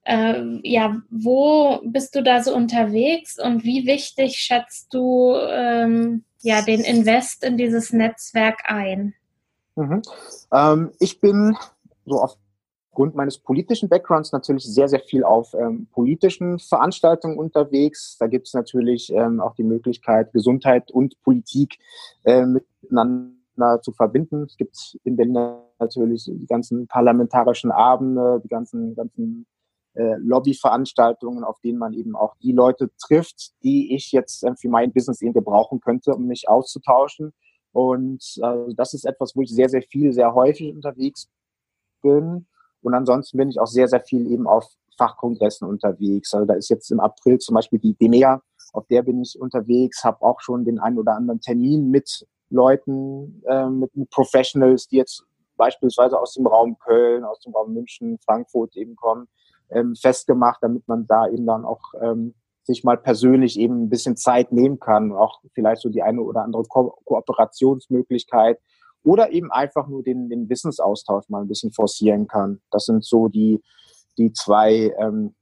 Ähm, 0.04 0.60
ja, 0.64 1.00
wo 1.10 1.80
bist 1.84 2.16
du 2.16 2.22
da 2.22 2.42
so 2.42 2.54
unterwegs 2.54 3.38
und 3.38 3.64
wie 3.64 3.86
wichtig 3.86 4.36
schätzt 4.38 4.92
du 4.92 5.34
ähm, 5.36 6.24
ja, 6.40 6.62
den 6.62 6.80
Invest 6.80 7.44
in 7.44 7.56
dieses 7.56 7.92
Netzwerk 7.92 8.62
ein? 8.64 9.14
Mhm. 9.76 10.02
Ähm, 10.52 10.92
ich 10.98 11.20
bin 11.20 11.56
so 12.06 12.28
aufgrund 12.90 13.14
meines 13.14 13.38
politischen 13.38 13.88
Backgrounds 13.88 14.32
natürlich 14.32 14.64
sehr, 14.64 14.88
sehr 14.88 15.00
viel 15.00 15.22
auf 15.22 15.54
ähm, 15.54 15.86
politischen 15.92 16.58
Veranstaltungen 16.58 17.38
unterwegs. 17.38 18.16
Da 18.18 18.26
gibt 18.26 18.48
es 18.48 18.54
natürlich 18.54 19.12
ähm, 19.12 19.40
auch 19.40 19.54
die 19.54 19.62
Möglichkeit, 19.62 20.32
Gesundheit 20.32 20.90
und 20.90 21.20
Politik 21.22 21.78
äh, 22.24 22.44
miteinander 22.44 23.80
zu 23.82 23.92
verbinden. 23.92 24.42
Es 24.42 24.56
gibt 24.56 24.98
in 25.04 25.16
Berlin 25.16 25.60
natürlich 25.78 26.24
die 26.24 26.46
ganzen 26.46 26.88
parlamentarischen 26.88 27.70
Abende, 27.70 28.40
die 28.42 28.48
ganzen, 28.48 28.96
ganzen 28.96 29.46
äh, 29.94 30.16
Lobbyveranstaltungen, 30.18 31.44
auf 31.44 31.60
denen 31.60 31.78
man 31.78 31.92
eben 31.92 32.16
auch 32.16 32.34
die 32.42 32.52
Leute 32.52 32.90
trifft, 33.00 33.52
die 33.62 33.94
ich 33.94 34.10
jetzt 34.10 34.42
äh, 34.42 34.56
für 34.56 34.68
mein 34.68 34.92
Business 34.92 35.22
eben 35.22 35.32
gebrauchen 35.32 35.80
könnte, 35.80 36.12
um 36.12 36.26
mich 36.26 36.48
auszutauschen. 36.48 37.32
Und 37.70 38.36
äh, 38.42 38.74
das 38.74 38.94
ist 38.94 39.04
etwas, 39.04 39.36
wo 39.36 39.42
ich 39.42 39.50
sehr, 39.50 39.68
sehr 39.68 39.82
viel, 39.82 40.12
sehr 40.12 40.34
häufig 40.34 40.74
unterwegs 40.74 41.28
bin. 42.02 42.46
Und 42.82 42.94
ansonsten 42.94 43.38
bin 43.38 43.50
ich 43.50 43.60
auch 43.60 43.66
sehr, 43.66 43.88
sehr 43.88 44.00
viel 44.00 44.30
eben 44.30 44.46
auf 44.46 44.66
Fachkongressen 44.96 45.66
unterwegs. 45.66 46.34
Also 46.34 46.46
da 46.46 46.54
ist 46.54 46.68
jetzt 46.68 46.90
im 46.90 47.00
April 47.00 47.38
zum 47.38 47.54
Beispiel 47.54 47.78
die 47.78 47.94
DEMEA, 47.94 48.42
auf 48.72 48.86
der 48.86 49.02
bin 49.02 49.22
ich 49.22 49.40
unterwegs, 49.40 50.04
habe 50.04 50.22
auch 50.22 50.40
schon 50.40 50.64
den 50.64 50.78
einen 50.78 50.98
oder 50.98 51.14
anderen 51.14 51.40
Termin 51.40 51.90
mit 51.90 52.26
Leuten, 52.50 53.42
äh, 53.46 53.68
mit, 53.68 53.90
Professionals, 54.10 54.88
die 54.88 54.96
jetzt 54.96 55.24
beispielsweise 55.56 56.18
aus 56.18 56.34
dem 56.34 56.46
Raum 56.46 56.78
Köln, 56.78 57.24
aus 57.24 57.40
dem 57.40 57.52
Raum 57.54 57.72
München, 57.72 58.18
Frankfurt 58.24 58.76
eben 58.76 58.96
kommen, 58.96 59.28
ähm, 59.70 59.94
festgemacht, 59.94 60.62
damit 60.62 60.86
man 60.88 61.06
da 61.06 61.28
eben 61.28 61.46
dann 61.46 61.64
auch 61.64 61.80
ähm, 62.00 62.34
sich 62.62 62.84
mal 62.84 62.96
persönlich 62.96 63.58
eben 63.58 63.84
ein 63.84 63.88
bisschen 63.88 64.16
Zeit 64.16 64.52
nehmen 64.52 64.78
kann, 64.78 65.12
auch 65.12 65.40
vielleicht 65.54 65.82
so 65.82 65.88
die 65.88 66.02
eine 66.02 66.20
oder 66.22 66.42
andere 66.42 66.64
Ko 66.64 66.96
Kooperationsmöglichkeit 67.04 68.58
oder 69.02 69.32
eben 69.32 69.50
einfach 69.50 69.88
nur 69.88 70.02
den, 70.02 70.28
den 70.28 70.48
Wissensaustausch 70.48 71.28
mal 71.28 71.42
ein 71.42 71.48
bisschen 71.48 71.72
forcieren 71.72 72.26
kann. 72.26 72.60
Das 72.70 72.84
sind 72.84 73.04
so 73.04 73.28
die, 73.28 73.62
die 74.18 74.32
zwei 74.32 74.94
ähm, 74.98 75.34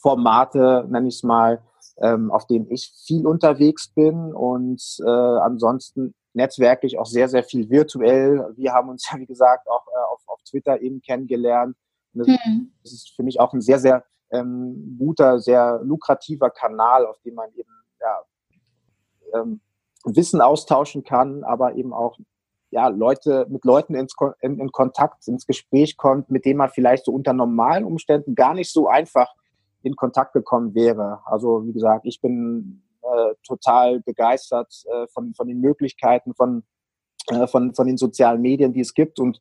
Formate, 0.00 0.86
nenne 0.90 1.08
ich 1.08 1.16
es 1.16 1.22
mal, 1.22 1.62
ähm, 1.98 2.30
auf 2.30 2.46
denen 2.46 2.70
ich 2.70 2.92
viel 3.06 3.26
unterwegs 3.26 3.88
bin 3.88 4.32
und 4.32 4.82
äh, 5.04 5.08
ansonsten 5.08 6.14
netzwerklich 6.34 6.98
auch 6.98 7.06
sehr, 7.06 7.28
sehr 7.28 7.42
viel 7.42 7.70
virtuell. 7.70 8.52
Wir 8.56 8.72
haben 8.72 8.88
uns 8.88 9.08
ja, 9.10 9.18
wie 9.18 9.26
gesagt, 9.26 9.68
auch 9.68 9.86
äh, 9.88 10.12
auf, 10.12 10.22
auf 10.26 10.42
Twitter 10.42 10.80
eben 10.80 11.00
kennengelernt 11.00 11.76
das, 12.18 12.26
mhm. 12.26 12.72
das 12.82 12.92
ist 12.92 13.14
für 13.14 13.22
mich 13.22 13.40
auch 13.40 13.52
ein 13.52 13.60
sehr, 13.60 13.78
sehr 13.78 14.04
ähm, 14.30 14.96
guter, 14.98 15.38
sehr 15.38 15.80
lukrativer 15.82 16.50
Kanal, 16.50 17.06
auf 17.06 17.18
dem 17.20 17.34
man 17.34 17.50
eben 17.54 17.70
ja, 18.00 18.22
ähm, 19.34 19.60
Wissen 20.04 20.40
austauschen 20.40 21.04
kann, 21.04 21.44
aber 21.44 21.74
eben 21.74 21.92
auch 21.92 22.18
ja, 22.70 22.88
Leute, 22.88 23.46
mit 23.48 23.64
Leuten 23.64 23.94
ins, 23.94 24.14
in, 24.40 24.58
in, 24.58 24.70
Kontakt, 24.72 25.26
ins 25.26 25.46
Gespräch 25.46 25.96
kommt, 25.96 26.30
mit 26.30 26.44
denen 26.44 26.58
man 26.58 26.70
vielleicht 26.70 27.06
so 27.06 27.12
unter 27.12 27.32
normalen 27.32 27.84
Umständen 27.84 28.34
gar 28.34 28.54
nicht 28.54 28.70
so 28.72 28.88
einfach 28.88 29.34
in 29.82 29.96
Kontakt 29.96 30.32
gekommen 30.32 30.74
wäre. 30.74 31.20
Also 31.24 31.66
wie 31.66 31.72
gesagt, 31.72 32.04
ich 32.04 32.20
bin 32.20 32.82
äh, 33.02 33.34
total 33.42 34.00
begeistert 34.00 34.84
äh, 34.92 35.06
von, 35.08 35.34
von 35.34 35.48
den 35.48 35.60
Möglichkeiten 35.60 36.34
von, 36.34 36.62
äh, 37.28 37.46
von, 37.46 37.74
von 37.74 37.86
den 37.86 37.96
sozialen 37.96 38.42
Medien, 38.42 38.72
die 38.72 38.80
es 38.80 38.92
gibt 38.92 39.18
und 39.18 39.40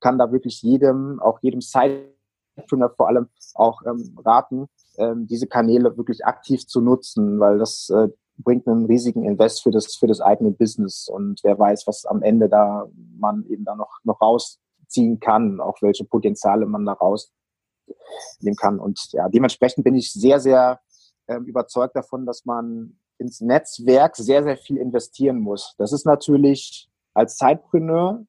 kann 0.00 0.18
da 0.18 0.30
wirklich 0.30 0.62
jedem, 0.62 1.20
auch 1.20 1.40
jedem 1.42 1.60
Side 1.60 2.12
Entrepreneur 2.58 2.90
vor 2.96 3.08
allem 3.08 3.28
auch 3.54 3.82
ähm, 3.86 4.18
raten, 4.24 4.68
ähm, 4.98 5.26
diese 5.26 5.46
Kanäle 5.46 5.96
wirklich 5.96 6.26
aktiv 6.26 6.66
zu 6.66 6.80
nutzen, 6.80 7.38
weil 7.38 7.58
das 7.58 7.88
äh, 7.90 8.08
bringt 8.38 8.66
einen 8.66 8.86
riesigen 8.86 9.24
Invest 9.24 9.62
für 9.62 9.70
das, 9.70 9.96
für 9.96 10.06
das 10.06 10.20
eigene 10.20 10.50
Business 10.50 11.08
und 11.08 11.40
wer 11.42 11.58
weiß, 11.58 11.86
was 11.86 12.04
am 12.06 12.22
Ende 12.22 12.48
da 12.48 12.88
man 13.18 13.44
eben 13.48 13.64
da 13.64 13.74
noch, 13.74 13.98
noch 14.04 14.20
rausziehen 14.20 15.20
kann, 15.20 15.60
auch 15.60 15.82
welche 15.82 16.04
Potenziale 16.04 16.66
man 16.66 16.86
da 16.86 16.92
rausnehmen 16.92 18.56
kann. 18.56 18.78
Und 18.78 19.12
ja, 19.12 19.28
dementsprechend 19.28 19.84
bin 19.84 19.94
ich 19.94 20.12
sehr, 20.12 20.40
sehr 20.40 20.80
ähm, 21.26 21.44
überzeugt 21.44 21.96
davon, 21.96 22.26
dass 22.26 22.44
man 22.44 22.98
ins 23.18 23.40
Netzwerk 23.40 24.16
sehr, 24.16 24.42
sehr 24.44 24.56
viel 24.56 24.76
investieren 24.76 25.40
muss. 25.40 25.74
Das 25.78 25.92
ist 25.92 26.06
natürlich 26.06 26.88
als 27.14 27.36
Zeitpreneur, 27.36 28.24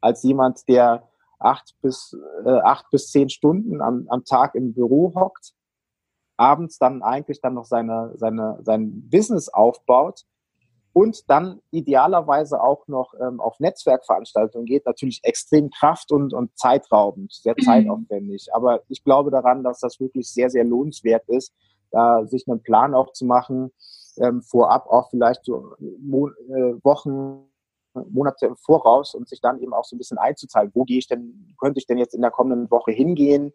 als 0.00 0.22
jemand, 0.22 0.68
der 0.68 1.08
acht 1.38 1.74
bis, 1.82 2.16
äh, 2.44 2.48
acht 2.48 2.88
bis 2.90 3.10
zehn 3.10 3.28
Stunden 3.28 3.80
am, 3.80 4.06
am 4.08 4.24
Tag 4.24 4.54
im 4.54 4.72
Büro 4.72 5.12
hockt, 5.14 5.52
abends 6.36 6.78
dann 6.78 7.02
eigentlich 7.02 7.40
dann 7.40 7.54
noch 7.54 7.64
seine, 7.64 8.12
seine, 8.16 8.58
sein 8.62 9.08
Business 9.08 9.48
aufbaut 9.48 10.24
und 10.92 11.28
dann 11.28 11.60
idealerweise 11.70 12.62
auch 12.62 12.86
noch 12.86 13.14
ähm, 13.20 13.40
auf 13.40 13.58
Netzwerkveranstaltungen 13.58 14.66
geht, 14.66 14.86
natürlich 14.86 15.20
extrem 15.24 15.70
kraft- 15.70 16.12
und, 16.12 16.32
und 16.32 16.56
zeitraubend, 16.56 17.32
sehr 17.32 17.54
mhm. 17.58 17.64
zeitaufwendig. 17.64 18.54
Aber 18.54 18.82
ich 18.88 19.02
glaube 19.02 19.30
daran, 19.30 19.64
dass 19.64 19.80
das 19.80 19.98
wirklich 19.98 20.32
sehr, 20.32 20.50
sehr 20.50 20.64
lohnenswert 20.64 21.28
ist, 21.28 21.52
da 21.90 22.24
sich 22.26 22.46
einen 22.48 22.62
Plan 22.62 22.94
auch 22.94 23.12
zu 23.12 23.24
machen, 23.24 23.72
ähm, 24.18 24.42
vorab 24.42 24.86
auch 24.86 25.10
vielleicht 25.10 25.44
so 25.44 25.74
Mo 26.00 26.28
äh, 26.28 26.74
Wochen 26.84 27.48
Monate 28.10 28.46
im 28.46 28.56
Voraus 28.56 29.14
und 29.14 29.28
sich 29.28 29.40
dann 29.40 29.60
eben 29.60 29.72
auch 29.72 29.84
so 29.84 29.94
ein 29.94 29.98
bisschen 29.98 30.18
einzuzahlen. 30.18 30.70
Wo 30.74 30.84
gehe 30.84 30.98
ich 30.98 31.06
denn, 31.06 31.54
könnte 31.58 31.78
ich 31.78 31.86
denn 31.86 31.98
jetzt 31.98 32.14
in 32.14 32.22
der 32.22 32.30
kommenden 32.30 32.70
Woche 32.70 32.92
hingehen? 32.92 33.52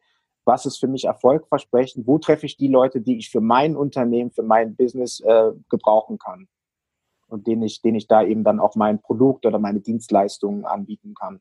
Was 0.50 0.66
ist 0.66 0.80
für 0.80 0.88
mich 0.88 1.06
erfolgversprechend? 1.06 2.08
Wo 2.08 2.18
treffe 2.18 2.48
ich 2.48 2.58
die 2.58 2.70
Leute, 2.70 3.02
die 3.02 3.20
ich 3.20 3.30
für 3.30 3.40
mein 3.40 3.76
Unternehmen, 3.76 4.32
für 4.32 4.42
mein 4.42 4.76
Business 4.76 5.20
äh, 5.20 5.52
gebrauchen 5.70 6.18
kann? 6.18 6.48
Und 7.28 7.46
denen 7.46 7.62
ich, 7.62 7.84
denen 7.84 7.98
ich 7.98 8.08
da 8.08 8.24
eben 8.24 8.44
dann 8.44 8.60
auch 8.60 8.74
mein 8.74 9.00
Produkt 9.00 9.46
oder 9.46 9.60
meine 9.60 9.80
Dienstleistungen 9.80 10.66
anbieten 10.66 11.14
kann. 11.14 11.40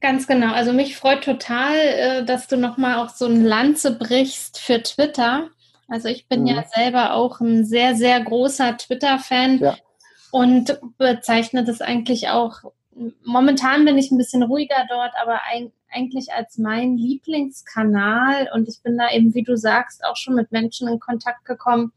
Ganz 0.00 0.28
genau. 0.28 0.52
Also 0.52 0.72
mich 0.72 0.96
freut 0.96 1.24
total, 1.24 1.74
äh, 1.74 2.24
dass 2.24 2.46
du 2.46 2.56
nochmal 2.56 3.04
auch 3.04 3.08
so 3.08 3.26
ein 3.26 3.44
Lanze 3.44 3.98
brichst 3.98 4.60
für 4.60 4.80
Twitter. 4.80 5.48
Also 5.88 6.06
ich 6.06 6.28
bin 6.28 6.42
mhm. 6.42 6.46
ja 6.46 6.64
selber 6.72 7.14
auch 7.14 7.40
ein 7.40 7.64
sehr, 7.64 7.96
sehr 7.96 8.22
großer 8.22 8.76
Twitter-Fan. 8.76 9.58
Ja 9.58 9.76
und 10.34 10.80
bezeichnet 10.98 11.68
es 11.68 11.80
eigentlich 11.80 12.28
auch 12.30 12.64
momentan 13.24 13.84
bin 13.84 13.98
ich 13.98 14.10
ein 14.10 14.18
bisschen 14.18 14.42
ruhiger 14.42 14.86
dort, 14.88 15.12
aber 15.20 15.40
eigentlich 15.92 16.32
als 16.32 16.58
mein 16.58 16.96
Lieblingskanal 16.96 18.48
und 18.54 18.68
ich 18.68 18.82
bin 18.82 18.96
da 18.96 19.10
eben, 19.10 19.34
wie 19.34 19.42
du 19.42 19.56
sagst, 19.56 20.04
auch 20.04 20.16
schon 20.16 20.34
mit 20.34 20.52
Menschen 20.52 20.88
in 20.88 21.00
Kontakt 21.00 21.44
gekommen, 21.44 21.92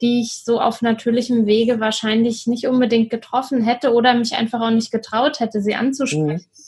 die 0.00 0.20
ich 0.20 0.42
so 0.44 0.60
auf 0.60 0.82
natürlichem 0.82 1.46
Wege 1.46 1.80
wahrscheinlich 1.80 2.46
nicht 2.46 2.66
unbedingt 2.66 3.10
getroffen 3.10 3.62
hätte 3.62 3.92
oder 3.92 4.14
mich 4.14 4.34
einfach 4.34 4.60
auch 4.60 4.70
nicht 4.70 4.90
getraut 4.90 5.40
hätte, 5.40 5.60
sie 5.60 5.74
anzusprechen. 5.74 6.46
Mhm. 6.46 6.64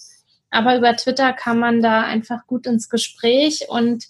Aber 0.50 0.76
über 0.76 0.94
Twitter 0.96 1.32
kann 1.32 1.58
man 1.58 1.80
da 1.80 2.02
einfach 2.02 2.46
gut 2.46 2.66
ins 2.66 2.90
Gespräch 2.90 3.66
und 3.70 4.04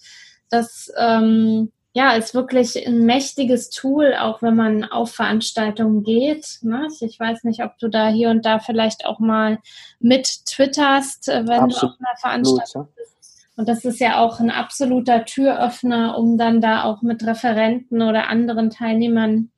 das 0.51 0.92
ähm, 0.98 1.70
ja, 1.94 2.12
ist 2.12 2.35
wirklich 2.35 2.87
ein 2.87 3.05
mächtiges 3.05 3.68
Tool, 3.68 4.14
auch 4.14 4.40
wenn 4.40 4.57
man 4.57 4.85
auf 4.85 5.12
Veranstaltungen 5.12 6.02
geht. 6.02 6.59
Ne? 6.62 6.88
Ich 7.00 7.20
weiß 7.20 7.44
nicht, 7.44 7.62
ob 7.62 7.76
du 7.78 7.88
da 7.88 8.09
hier 8.09 8.31
und 8.31 8.46
da 8.46 8.59
vielleicht 8.61 9.05
auch 9.05 9.18
mal 9.18 9.59
mit 10.00 10.46
twitterst, 10.46 11.28
äh, 11.28 11.46
wenn 11.46 11.61
Absolut. 11.61 11.83
du 11.83 11.87
auf 11.87 12.00
einer 12.00 12.18
Veranstaltung 12.18 12.88
bist. 12.96 13.46
Und 13.57 13.68
das 13.68 13.85
ist 13.85 14.00
ja 14.00 14.18
auch 14.20 14.40
ein 14.40 14.50
absoluter 14.50 15.26
Türöffner, 15.26 16.16
um 16.16 16.38
dann 16.38 16.62
da 16.62 16.85
auch 16.85 17.02
mit 17.02 17.26
Referenten 17.26 18.00
oder 18.00 18.28
anderen 18.28 18.70
Teilnehmern 18.70 19.50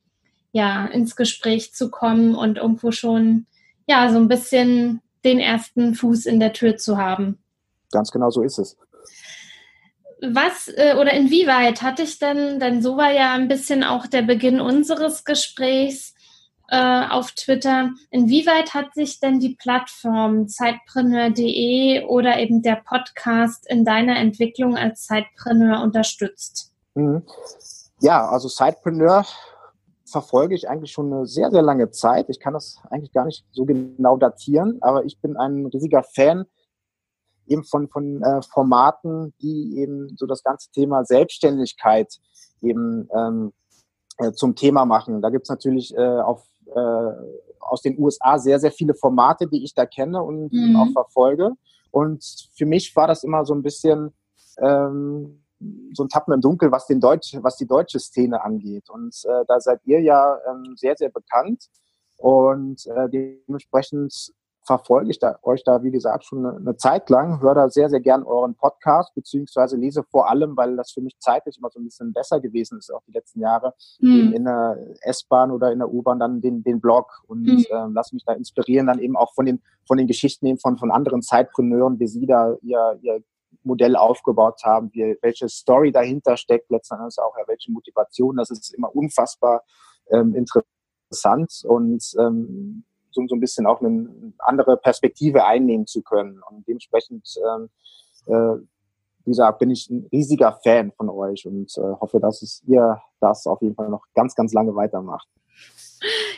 ja 0.51 0.85
ins 0.87 1.15
Gespräch 1.15 1.73
zu 1.73 1.89
kommen 1.89 2.35
und 2.35 2.57
irgendwo 2.57 2.91
schon 2.91 3.45
ja 3.87 4.11
so 4.11 4.17
ein 4.17 4.27
bisschen 4.27 5.01
den 5.23 5.39
ersten 5.39 5.95
Fuß 5.95 6.25
in 6.25 6.41
der 6.41 6.51
Tür 6.51 6.75
zu 6.75 6.97
haben. 6.97 7.39
Ganz 7.91 8.11
genau 8.11 8.29
so 8.29 8.41
ist 8.41 8.57
es 8.59 8.77
was 10.21 10.67
äh, 10.67 10.95
oder 10.99 11.13
inwieweit 11.13 11.81
hatte 11.81 12.03
ich 12.03 12.19
denn, 12.19 12.59
denn 12.59 12.81
so 12.81 12.97
war 12.97 13.11
ja 13.11 13.33
ein 13.33 13.47
bisschen 13.47 13.83
auch 13.83 14.07
der 14.07 14.21
Beginn 14.21 14.61
unseres 14.61 15.23
Gesprächs 15.23 16.13
äh, 16.69 17.07
auf 17.09 17.31
Twitter, 17.31 17.91
inwieweit 18.09 18.73
hat 18.73 18.93
sich 18.93 19.19
denn 19.19 19.39
die 19.39 19.55
Plattform 19.55 20.47
zeitpreneur.de 20.47 22.05
oder 22.05 22.39
eben 22.39 22.61
der 22.61 22.77
Podcast 22.77 23.69
in 23.69 23.85
deiner 23.85 24.17
Entwicklung 24.17 24.75
als 24.75 25.05
Zeitpreneur 25.05 25.81
unterstützt? 25.81 26.73
Mhm. 26.95 27.23
Ja, 28.01 28.27
also 28.27 28.49
Zeitpreneur 28.49 29.25
verfolge 30.05 30.55
ich 30.55 30.69
eigentlich 30.69 30.91
schon 30.91 31.11
eine 31.11 31.25
sehr, 31.25 31.51
sehr 31.51 31.61
lange 31.61 31.91
Zeit. 31.91 32.29
Ich 32.29 32.39
kann 32.39 32.53
das 32.53 32.79
eigentlich 32.89 33.11
gar 33.11 33.25
nicht 33.25 33.45
so 33.51 33.65
genau 33.65 34.17
datieren, 34.17 34.77
aber 34.81 35.05
ich 35.05 35.19
bin 35.19 35.37
ein 35.37 35.65
riesiger 35.67 36.03
Fan 36.03 36.45
eben 37.47 37.63
von, 37.63 37.87
von 37.87 38.21
äh, 38.21 38.41
Formaten, 38.41 39.33
die 39.41 39.77
eben 39.77 40.15
so 40.17 40.25
das 40.25 40.43
ganze 40.43 40.71
Thema 40.71 41.05
Selbstständigkeit 41.05 42.19
eben 42.61 43.07
ähm, 43.15 43.53
äh, 44.17 44.31
zum 44.31 44.55
Thema 44.55 44.85
machen. 44.85 45.21
Da 45.21 45.29
gibt's 45.29 45.49
natürlich 45.49 45.95
äh, 45.95 46.19
auf, 46.19 46.43
äh, 46.67 47.11
aus 47.59 47.81
den 47.81 47.99
USA 47.99 48.37
sehr, 48.39 48.59
sehr 48.59 48.71
viele 48.71 48.93
Formate, 48.93 49.47
die 49.47 49.63
ich 49.63 49.73
da 49.73 49.85
kenne 49.85 50.23
und 50.23 50.51
mhm. 50.53 50.75
auch 50.75 50.91
verfolge. 50.91 51.51
Und 51.91 52.23
für 52.55 52.65
mich 52.65 52.95
war 52.95 53.07
das 53.07 53.23
immer 53.23 53.45
so 53.45 53.53
ein 53.53 53.63
bisschen 53.63 54.13
ähm, 54.59 55.41
so 55.93 56.03
ein 56.03 56.09
Tappen 56.09 56.33
im 56.33 56.41
Dunkel, 56.41 56.71
was, 56.71 56.87
den 56.87 56.99
Deutsch, 56.99 57.35
was 57.41 57.57
die 57.57 57.67
deutsche 57.67 57.99
Szene 57.99 58.43
angeht. 58.43 58.89
Und 58.89 59.15
äh, 59.25 59.45
da 59.47 59.59
seid 59.59 59.79
ihr 59.85 60.01
ja 60.01 60.37
ähm, 60.49 60.75
sehr, 60.75 60.95
sehr 60.97 61.09
bekannt. 61.09 61.69
Und 62.17 62.85
äh, 62.87 63.09
dementsprechend 63.09 64.33
verfolge 64.65 65.11
ich 65.11 65.19
da, 65.19 65.37
euch 65.43 65.63
da, 65.63 65.83
wie 65.83 65.91
gesagt, 65.91 66.25
schon 66.25 66.45
eine, 66.45 66.57
eine 66.57 66.75
Zeit 66.75 67.09
lang, 67.09 67.41
höre 67.41 67.53
da 67.53 67.69
sehr, 67.69 67.89
sehr 67.89 67.99
gern 67.99 68.23
euren 68.23 68.55
Podcast, 68.55 69.13
beziehungsweise 69.13 69.77
lese 69.77 70.03
vor 70.03 70.29
allem, 70.29 70.57
weil 70.57 70.75
das 70.75 70.91
für 70.91 71.01
mich 71.01 71.17
zeitlich 71.19 71.57
immer 71.57 71.69
so 71.69 71.79
ein 71.79 71.85
bisschen 71.85 72.13
besser 72.13 72.39
gewesen 72.39 72.79
ist, 72.79 72.91
auch 72.91 73.03
die 73.07 73.11
letzten 73.11 73.41
Jahre, 73.41 73.73
mhm. 73.99 74.33
in 74.33 74.45
der 74.45 74.77
S-Bahn 75.01 75.51
oder 75.51 75.71
in 75.71 75.79
der 75.79 75.91
U-Bahn 75.91 76.19
dann 76.19 76.41
den, 76.41 76.63
den 76.63 76.81
Blog. 76.81 77.21
Und 77.27 77.43
mhm. 77.43 77.65
äh, 77.69 77.87
lasse 77.93 78.15
mich 78.15 78.25
da 78.25 78.33
inspirieren, 78.33 78.87
dann 78.87 78.99
eben 78.99 79.15
auch 79.15 79.33
von 79.33 79.45
den, 79.45 79.61
von 79.87 79.97
den 79.97 80.07
Geschichten 80.07 80.47
eben 80.47 80.57
von, 80.57 80.77
von 80.77 80.91
anderen 80.91 81.21
Zeitpreneuren, 81.21 81.99
wie 81.99 82.07
sie 82.07 82.25
da 82.25 82.55
ihr, 82.61 82.97
ihr 83.01 83.21
Modell 83.63 83.95
aufgebaut 83.95 84.61
haben, 84.63 84.89
wie, 84.93 85.17
welche 85.21 85.47
Story 85.47 85.91
dahinter 85.91 86.37
steckt, 86.37 86.71
letztendlich 86.71 87.17
auch, 87.19 87.37
ja, 87.37 87.43
welche 87.47 87.71
Motivation, 87.71 88.37
das 88.37 88.49
ist 88.49 88.73
immer 88.73 88.95
unfassbar 88.95 89.63
ähm, 90.09 90.35
interessant. 90.35 91.61
Und 91.65 92.03
ähm, 92.19 92.85
so, 93.15 93.25
so 93.27 93.35
ein 93.35 93.39
bisschen 93.39 93.65
auch 93.65 93.81
eine 93.81 94.33
andere 94.39 94.77
Perspektive 94.77 95.45
einnehmen 95.45 95.87
zu 95.87 96.03
können. 96.03 96.41
Und 96.49 96.67
dementsprechend, 96.67 97.27
ähm, 97.37 97.69
äh, 98.27 98.59
wie 99.23 99.31
gesagt, 99.31 99.59
bin 99.59 99.71
ich 99.71 99.89
ein 99.89 100.07
riesiger 100.11 100.59
Fan 100.63 100.91
von 100.91 101.09
euch 101.09 101.47
und 101.47 101.75
äh, 101.77 101.81
hoffe, 101.99 102.19
dass 102.19 102.41
es 102.41 102.61
ihr 102.67 103.01
das 103.19 103.47
auf 103.47 103.61
jeden 103.61 103.75
Fall 103.75 103.89
noch 103.89 104.03
ganz, 104.13 104.35
ganz 104.35 104.53
lange 104.53 104.75
weitermacht. 104.75 105.27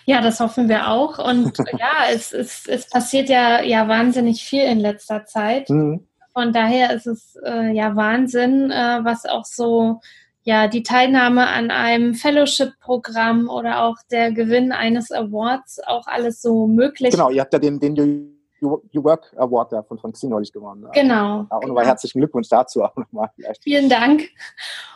Ja, 0.05 0.21
das 0.21 0.39
hoffen 0.39 0.69
wir 0.69 0.87
auch. 0.89 1.17
Und 1.17 1.57
ja, 1.79 2.11
es, 2.11 2.31
es, 2.31 2.65
es 2.67 2.89
passiert 2.89 3.27
ja, 3.27 3.61
ja 3.61 3.87
wahnsinnig 3.87 4.43
viel 4.43 4.63
in 4.63 4.79
letzter 4.79 5.25
Zeit. 5.25 5.69
Mhm. 5.69 6.07
Von 6.33 6.53
daher 6.53 6.93
ist 6.93 7.07
es 7.07 7.35
äh, 7.43 7.71
ja 7.73 7.95
Wahnsinn, 7.95 8.69
äh, 8.69 8.99
was 9.03 9.25
auch 9.25 9.43
so 9.43 9.99
ja, 10.47 10.69
die 10.69 10.81
Teilnahme 10.81 11.45
an 11.45 11.71
einem 11.71 12.13
Fellowship-Programm 12.13 13.49
oder 13.49 13.83
auch 13.83 13.97
der 14.10 14.31
Gewinn 14.31 14.71
eines 14.71 15.12
Awards 15.12 15.81
auch 15.86 16.07
alles 16.07 16.41
so 16.41 16.67
möglich. 16.67 17.12
Genau, 17.12 17.29
ihr 17.29 17.41
habt 17.41 17.51
ja 17.51 17.60
den, 17.60 17.81
den 17.81 18.33
You, 18.62 18.77
you 18.91 19.03
Work 19.03 19.36
Award 19.38 19.73
da 19.73 19.83
von, 19.83 19.99
von 19.99 20.13
Xing 20.13 20.29
neulich 20.29 20.53
gewonnen. 20.53 20.88
Genau. 20.93 21.45
Auch 21.49 21.60
genau. 21.60 21.67
nochmal 21.67 21.86
herzlichen 21.86 22.19
Glückwunsch 22.19 22.47
dazu 22.47 22.81
auch 22.81 22.95
nochmal 22.95 23.29
vielleicht. 23.36 23.62
Vielen 23.62 23.89
Dank. 23.89 24.29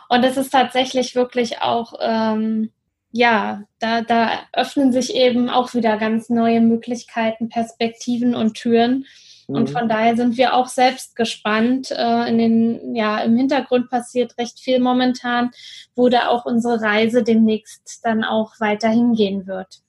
Und 0.08 0.24
es 0.24 0.38
ist 0.38 0.50
tatsächlich 0.50 1.14
wirklich 1.14 1.60
auch, 1.60 1.92
ähm, 2.00 2.72
ja, 3.10 3.64
da, 3.78 4.00
da 4.00 4.30
öffnen 4.54 4.90
sich 4.90 5.14
eben 5.14 5.50
auch 5.50 5.74
wieder 5.74 5.98
ganz 5.98 6.30
neue 6.30 6.62
Möglichkeiten, 6.62 7.50
Perspektiven 7.50 8.34
und 8.34 8.54
Türen. 8.54 9.04
Und 9.48 9.70
mhm. 9.70 9.72
von 9.72 9.88
daher 9.88 10.16
sind 10.16 10.36
wir 10.36 10.54
auch 10.54 10.68
selbst 10.68 11.16
gespannt. 11.16 11.90
Äh, 11.90 12.28
in 12.28 12.38
den, 12.38 12.94
ja, 12.94 13.20
im 13.20 13.36
Hintergrund 13.36 13.90
passiert 13.90 14.36
recht 14.38 14.60
viel 14.60 14.80
momentan, 14.80 15.50
wo 15.94 16.08
da 16.08 16.28
auch 16.28 16.44
unsere 16.44 16.80
Reise 16.80 17.22
demnächst 17.22 18.00
dann 18.04 18.24
auch 18.24 18.58
weiter 18.60 18.88
hingehen 18.88 19.46
wird. 19.46 19.82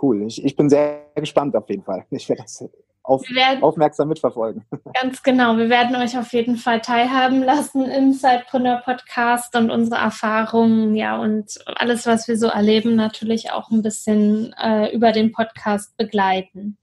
Cool. 0.00 0.26
Ich, 0.26 0.44
ich 0.44 0.56
bin 0.56 0.68
sehr 0.68 1.06
gespannt 1.14 1.54
auf 1.56 1.68
jeden 1.68 1.84
Fall. 1.84 2.04
Ich 2.10 2.28
werde 2.28 2.42
das 2.42 2.64
auf, 3.04 3.22
werden, 3.30 3.62
aufmerksam 3.62 4.08
mitverfolgen. 4.08 4.64
Ganz 5.00 5.22
genau. 5.22 5.56
Wir 5.56 5.68
werden 5.68 5.94
euch 5.94 6.18
auf 6.18 6.32
jeden 6.32 6.56
Fall 6.56 6.80
teilhaben 6.80 7.42
lassen 7.42 7.84
im 7.84 8.12
Sidepreneur 8.12 8.80
Podcast 8.84 9.54
und 9.56 9.70
unsere 9.70 10.00
Erfahrungen, 10.00 10.96
ja, 10.96 11.18
und 11.18 11.58
alles, 11.66 12.06
was 12.06 12.26
wir 12.26 12.38
so 12.38 12.48
erleben, 12.48 12.96
natürlich 12.96 13.52
auch 13.52 13.70
ein 13.70 13.82
bisschen 13.82 14.54
äh, 14.54 14.92
über 14.94 15.12
den 15.12 15.32
Podcast 15.32 15.96
begleiten. 15.96 16.78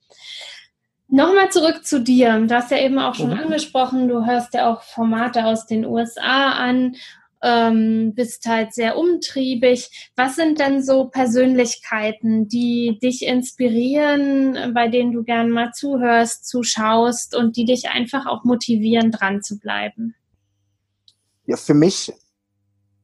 Nochmal 1.14 1.52
zurück 1.52 1.86
zu 1.86 2.00
dir. 2.00 2.40
Du 2.40 2.56
hast 2.56 2.72
ja 2.72 2.78
eben 2.78 2.98
auch 2.98 3.16
schon 3.16 3.32
mhm. 3.32 3.40
angesprochen, 3.40 4.08
du 4.08 4.26
hörst 4.26 4.54
ja 4.54 4.72
auch 4.72 4.82
Formate 4.82 5.46
aus 5.46 5.66
den 5.66 5.86
USA 5.86 6.54
an, 6.54 6.96
ähm, 7.44 8.14
bist 8.16 8.46
halt 8.46 8.74
sehr 8.74 8.98
umtriebig. 8.98 10.12
Was 10.16 10.38
sind 10.38 10.60
denn 10.60 10.82
so 10.82 11.10
Persönlichkeiten, 11.10 12.48
die 12.48 12.98
dich 13.04 13.26
inspirieren, 13.26 14.74
bei 14.74 14.88
denen 14.88 15.12
du 15.12 15.24
gern 15.24 15.50
mal 15.50 15.74
zuhörst, 15.74 16.48
zuschaust 16.48 17.36
und 17.36 17.58
die 17.58 17.66
dich 17.66 17.90
einfach 17.90 18.26
auch 18.26 18.46
motivieren, 18.46 19.12
dran 19.12 19.42
zu 19.42 19.60
bleiben? 19.60 20.16
Ja, 21.46 21.58
für 21.58 21.74
mich 21.74 22.14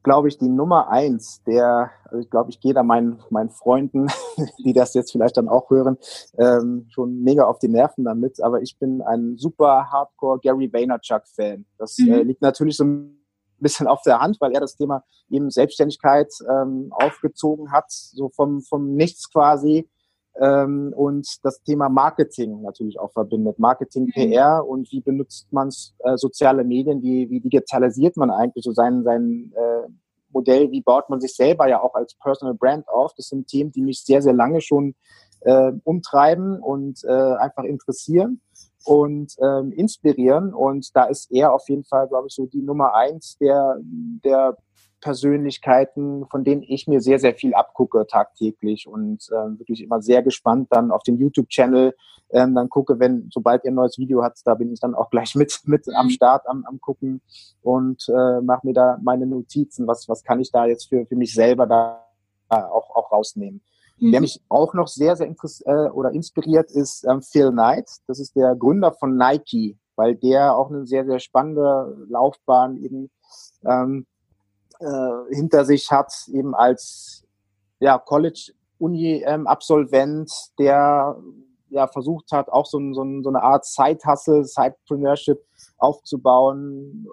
glaube 0.08 0.28
ich, 0.28 0.38
die 0.38 0.48
Nummer 0.48 0.88
eins, 0.88 1.42
der, 1.44 1.90
also 2.06 2.18
ich 2.18 2.30
glaube, 2.30 2.48
ich 2.48 2.60
gehe 2.60 2.72
da 2.72 2.82
meinen, 2.82 3.20
meinen 3.28 3.50
Freunden, 3.50 4.06
die 4.64 4.72
das 4.72 4.94
jetzt 4.94 5.12
vielleicht 5.12 5.36
dann 5.36 5.50
auch 5.50 5.68
hören, 5.68 5.98
ähm, 6.38 6.86
schon 6.88 7.20
mega 7.20 7.44
auf 7.44 7.58
die 7.58 7.68
Nerven 7.68 8.04
damit. 8.04 8.42
Aber 8.42 8.62
ich 8.62 8.78
bin 8.78 9.02
ein 9.02 9.36
super 9.36 9.90
Hardcore 9.92 10.38
Gary 10.40 10.72
Vaynerchuk-Fan. 10.72 11.66
Das 11.76 11.98
äh, 11.98 12.04
mhm. 12.04 12.12
äh, 12.12 12.22
liegt 12.22 12.40
natürlich 12.40 12.78
so 12.78 12.84
ein 12.84 13.22
bisschen 13.58 13.86
auf 13.86 14.00
der 14.00 14.18
Hand, 14.18 14.38
weil 14.40 14.52
er 14.52 14.60
das 14.60 14.76
Thema 14.76 15.04
eben 15.28 15.50
Selbstständigkeit 15.50 16.32
ähm, 16.48 16.88
aufgezogen 16.90 17.70
hat, 17.70 17.90
so 17.90 18.30
vom, 18.30 18.62
vom 18.62 18.94
Nichts 18.94 19.30
quasi 19.30 19.90
ähm, 20.40 20.92
und 20.96 21.26
das 21.42 21.62
Thema 21.62 21.88
Marketing 21.88 22.62
natürlich 22.62 22.98
auch 22.98 23.12
verbindet. 23.12 23.58
Marketing, 23.58 24.04
mhm. 24.04 24.12
PR 24.12 24.66
und 24.66 24.90
wie 24.92 25.00
benutzt 25.00 25.52
man 25.52 25.68
äh, 26.00 26.16
soziale 26.16 26.64
Medien, 26.64 27.02
wie, 27.02 27.28
wie 27.30 27.40
digitalisiert 27.40 28.16
man 28.16 28.30
eigentlich 28.30 28.64
so 28.64 28.72
sein, 28.72 29.02
sein 29.02 29.52
äh, 29.56 29.88
Modell, 30.30 30.70
wie 30.70 30.82
baut 30.82 31.08
man 31.10 31.20
sich 31.20 31.34
selber 31.34 31.68
ja 31.68 31.82
auch 31.82 31.94
als 31.94 32.14
Personal 32.14 32.54
Brand 32.54 32.88
auf. 32.88 33.12
Das 33.16 33.28
sind 33.28 33.48
Themen, 33.48 33.72
die 33.72 33.82
mich 33.82 34.04
sehr, 34.04 34.22
sehr 34.22 34.34
lange 34.34 34.60
schon 34.60 34.94
äh, 35.40 35.72
umtreiben 35.84 36.60
und 36.60 37.02
äh, 37.04 37.10
einfach 37.10 37.64
interessieren 37.64 38.40
und 38.84 39.34
ähm, 39.42 39.72
inspirieren. 39.72 40.54
Und 40.54 40.94
da 40.94 41.04
ist 41.04 41.30
er 41.30 41.52
auf 41.52 41.68
jeden 41.68 41.84
Fall, 41.84 42.08
glaube 42.08 42.28
ich, 42.28 42.34
so 42.34 42.46
die 42.46 42.62
Nummer 42.62 42.94
eins 42.94 43.36
der, 43.38 43.76
der 43.82 44.56
Persönlichkeiten, 45.00 46.26
von 46.26 46.44
denen 46.44 46.62
ich 46.62 46.86
mir 46.86 47.00
sehr, 47.00 47.18
sehr 47.18 47.34
viel 47.34 47.54
abgucke 47.54 48.06
tagtäglich 48.06 48.86
und 48.86 49.28
äh, 49.30 49.58
wirklich 49.58 49.82
immer 49.82 50.02
sehr 50.02 50.22
gespannt 50.22 50.68
dann 50.70 50.90
auf 50.90 51.02
den 51.02 51.18
YouTube-Channel 51.18 51.94
ähm, 52.30 52.54
dann 52.54 52.68
gucke, 52.68 52.98
wenn, 52.98 53.28
sobald 53.32 53.64
ihr 53.64 53.70
ein 53.70 53.74
neues 53.74 53.98
Video 53.98 54.22
habt, 54.22 54.40
da 54.44 54.54
bin 54.54 54.72
ich 54.72 54.80
dann 54.80 54.94
auch 54.94 55.10
gleich 55.10 55.34
mit, 55.34 55.60
mit 55.64 55.88
am 55.94 56.06
mhm. 56.06 56.10
Start, 56.10 56.46
am, 56.46 56.64
am 56.66 56.80
gucken 56.80 57.20
und 57.62 58.06
äh, 58.08 58.40
mache 58.40 58.66
mir 58.66 58.74
da 58.74 58.98
meine 59.02 59.26
Notizen, 59.26 59.86
was, 59.86 60.08
was 60.08 60.24
kann 60.24 60.40
ich 60.40 60.52
da 60.52 60.66
jetzt 60.66 60.88
für, 60.88 61.06
für 61.06 61.16
mich 61.16 61.34
selber 61.34 61.66
da 61.66 62.04
auch, 62.48 62.94
auch 62.94 63.12
rausnehmen. 63.12 63.62
Mhm. 63.98 64.12
Wer 64.12 64.20
mich 64.20 64.40
auch 64.48 64.74
noch 64.74 64.88
sehr, 64.88 65.16
sehr 65.16 65.28
äh, 65.28 65.90
oder 65.90 66.12
inspiriert, 66.12 66.70
ist 66.70 67.04
ähm, 67.04 67.22
Phil 67.22 67.50
Knight. 67.50 67.90
Das 68.06 68.18
ist 68.20 68.36
der 68.36 68.54
Gründer 68.54 68.92
von 68.92 69.16
Nike, 69.16 69.76
weil 69.96 70.14
der 70.14 70.56
auch 70.56 70.70
eine 70.70 70.86
sehr, 70.86 71.04
sehr 71.04 71.18
spannende 71.18 72.06
Laufbahn 72.08 72.76
eben 72.76 73.10
ähm, 73.64 74.06
äh, 74.80 75.34
hinter 75.34 75.64
sich 75.64 75.90
hat, 75.90 76.12
eben 76.32 76.54
als 76.54 77.24
ja, 77.80 77.98
College-Uni-Absolvent, 77.98 80.30
ähm, 80.30 80.54
der 80.58 81.16
ja 81.70 81.86
versucht 81.86 82.32
hat, 82.32 82.48
auch 82.48 82.66
so, 82.66 82.78
so, 82.92 83.04
so 83.22 83.28
eine 83.28 83.42
Art 83.42 83.64
Side-Hustle, 83.64 84.44
Side-Preneurship 84.44 85.44
aufzubauen, 85.76 87.06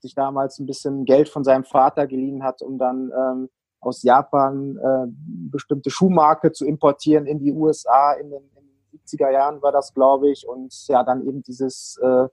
sich 0.00 0.14
damals 0.14 0.58
ein 0.58 0.66
bisschen 0.66 1.04
Geld 1.04 1.28
von 1.28 1.44
seinem 1.44 1.64
Vater 1.64 2.06
geliehen 2.06 2.42
hat, 2.42 2.62
um 2.62 2.78
dann 2.78 3.12
ähm, 3.16 3.50
aus 3.80 4.02
Japan 4.02 4.76
äh, 4.76 5.06
bestimmte 5.50 5.90
Schuhmarke 5.90 6.52
zu 6.52 6.64
importieren 6.64 7.26
in 7.26 7.40
die 7.40 7.52
USA 7.52 8.12
in 8.12 8.30
den, 8.30 8.42
in 8.56 8.64
den 8.92 9.00
70er 9.00 9.30
Jahren 9.30 9.60
war 9.62 9.72
das, 9.72 9.92
glaube 9.94 10.30
ich, 10.30 10.46
und 10.46 10.72
ja 10.88 11.02
dann 11.02 11.26
eben 11.26 11.42
dieses 11.42 11.98
äh, 12.02 12.28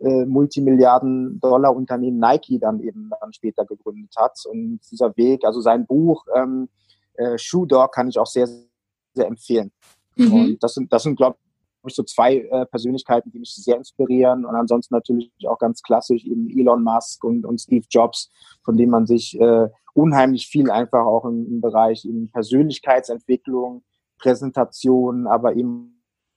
äh, 0.00 0.24
Multimilliarden-Dollar-Unternehmen 0.24 2.18
Nike 2.18 2.58
dann 2.58 2.80
eben 2.80 3.10
dann 3.20 3.32
später 3.32 3.64
gegründet 3.64 4.14
hat. 4.16 4.38
Und 4.46 4.80
dieser 4.90 5.16
Weg, 5.16 5.44
also 5.44 5.60
sein 5.60 5.86
Buch 5.86 6.24
ähm, 6.34 6.68
äh, 7.14 7.38
Shoe 7.38 7.66
Dog 7.66 7.92
kann 7.92 8.08
ich 8.08 8.18
auch 8.18 8.26
sehr, 8.26 8.48
sehr 9.12 9.26
empfehlen. 9.26 9.72
Mhm. 10.16 10.32
Und 10.32 10.62
das 10.62 10.74
sind, 10.74 10.92
das 10.92 11.02
sind, 11.04 11.16
glaube 11.16 11.36
ich, 11.86 11.94
so 11.94 12.02
zwei 12.02 12.38
äh, 12.38 12.66
Persönlichkeiten, 12.66 13.30
die 13.30 13.38
mich 13.38 13.54
sehr 13.54 13.76
inspirieren. 13.76 14.44
Und 14.44 14.54
ansonsten 14.54 14.94
natürlich 14.94 15.30
auch 15.46 15.58
ganz 15.58 15.82
klassisch 15.82 16.24
eben 16.24 16.48
Elon 16.50 16.82
Musk 16.82 17.22
und, 17.24 17.44
und 17.44 17.60
Steve 17.60 17.84
Jobs, 17.90 18.30
von 18.64 18.76
denen 18.76 18.90
man 18.90 19.06
sich 19.06 19.38
äh, 19.38 19.68
unheimlich 19.92 20.48
viel 20.48 20.70
einfach 20.70 21.04
auch 21.04 21.24
im, 21.24 21.46
im 21.46 21.60
Bereich 21.60 22.04
eben 22.04 22.30
Persönlichkeitsentwicklung, 22.30 23.84
Präsentation, 24.18 25.26
aber 25.26 25.54
eben 25.56 25.93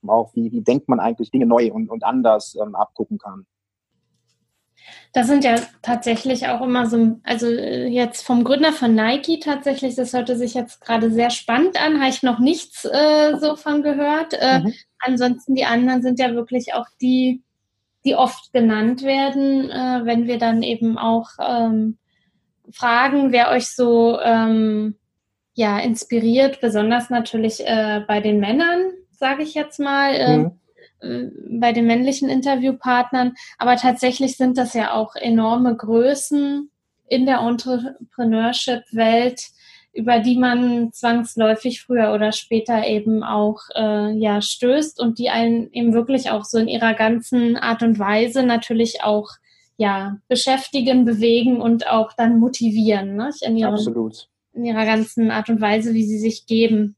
auch, 0.09 0.35
wie, 0.35 0.51
wie 0.51 0.61
denkt 0.61 0.89
man 0.89 0.99
eigentlich 0.99 1.31
Dinge 1.31 1.45
neu 1.45 1.71
und, 1.71 1.89
und 1.89 2.03
anders 2.03 2.57
ähm, 2.61 2.75
abgucken 2.75 3.17
kann. 3.17 3.45
Das 5.13 5.27
sind 5.27 5.43
ja 5.43 5.55
tatsächlich 5.81 6.47
auch 6.47 6.61
immer 6.61 6.85
so, 6.85 7.19
also 7.23 7.47
äh, 7.47 7.87
jetzt 7.87 8.25
vom 8.25 8.43
Gründer 8.43 8.71
von 8.71 8.93
Nike 8.93 9.39
tatsächlich, 9.39 9.95
das 9.95 10.13
hörte 10.13 10.37
sich 10.37 10.53
jetzt 10.53 10.81
gerade 10.81 11.11
sehr 11.11 11.29
spannend 11.29 11.81
an, 11.81 11.99
habe 11.99 12.09
ich 12.09 12.23
noch 12.23 12.39
nichts 12.39 12.85
äh, 12.85 13.37
so 13.39 13.55
von 13.55 13.81
gehört. 13.81 14.33
Äh, 14.33 14.59
mhm. 14.59 14.73
Ansonsten 14.99 15.55
die 15.55 15.65
anderen 15.65 16.01
sind 16.01 16.19
ja 16.19 16.33
wirklich 16.33 16.73
auch 16.73 16.85
die, 17.01 17.43
die 18.05 18.15
oft 18.15 18.53
genannt 18.53 19.03
werden, 19.03 19.69
äh, 19.69 20.01
wenn 20.05 20.27
wir 20.27 20.37
dann 20.37 20.61
eben 20.63 20.97
auch 20.97 21.29
ähm, 21.39 21.97
fragen, 22.71 23.31
wer 23.31 23.49
euch 23.49 23.69
so 23.69 24.19
ähm, 24.19 24.95
ja, 25.53 25.79
inspiriert, 25.79 26.61
besonders 26.61 27.09
natürlich 27.09 27.65
äh, 27.65 28.01
bei 28.07 28.21
den 28.21 28.39
Männern, 28.39 28.91
sage 29.17 29.43
ich 29.43 29.53
jetzt 29.53 29.79
mal. 29.79 30.13
Äh, 30.13 30.37
mhm 30.37 30.51
äh, 30.99 31.25
bei 31.59 31.73
den 31.73 31.85
männlichen 31.85 32.29
Interviewpartnern. 32.29 33.35
Aber 33.57 33.75
tatsächlich 33.75 34.37
sind 34.37 34.57
das 34.57 34.73
ja 34.73 34.93
auch 34.93 35.15
enorme 35.15 35.75
Größen 35.75 36.71
in 37.07 37.25
der 37.25 37.39
Entrepreneurship-Welt, 37.39 39.47
über 39.93 40.19
die 40.19 40.37
man 40.37 40.91
zwangsläufig 40.93 41.81
früher 41.81 42.13
oder 42.13 42.31
später 42.31 42.85
eben 42.85 43.23
auch 43.23 43.61
äh, 43.75 44.11
ja 44.11 44.41
stößt 44.41 44.99
und 44.99 45.17
die 45.17 45.29
einen 45.29 45.71
eben 45.71 45.93
wirklich 45.93 46.29
auch 46.29 46.43
so 46.43 46.59
in 46.59 46.67
ihrer 46.67 46.93
ganzen 46.93 47.57
Art 47.57 47.81
und 47.81 47.97
Weise 47.97 48.43
natürlich 48.43 49.03
auch 49.03 49.31
ja 49.77 50.17
beschäftigen, 50.27 51.05
bewegen 51.05 51.61
und 51.61 51.87
auch 51.87 52.13
dann 52.13 52.39
motivieren, 52.39 53.15
ne? 53.15 53.31
in, 53.41 53.57
ihren, 53.57 53.73
Absolut. 53.73 54.27
in 54.53 54.65
ihrer 54.65 54.85
ganzen 54.85 55.31
Art 55.31 55.49
und 55.49 55.61
Weise, 55.61 55.93
wie 55.93 56.03
sie 56.03 56.19
sich 56.19 56.45
geben. 56.45 56.95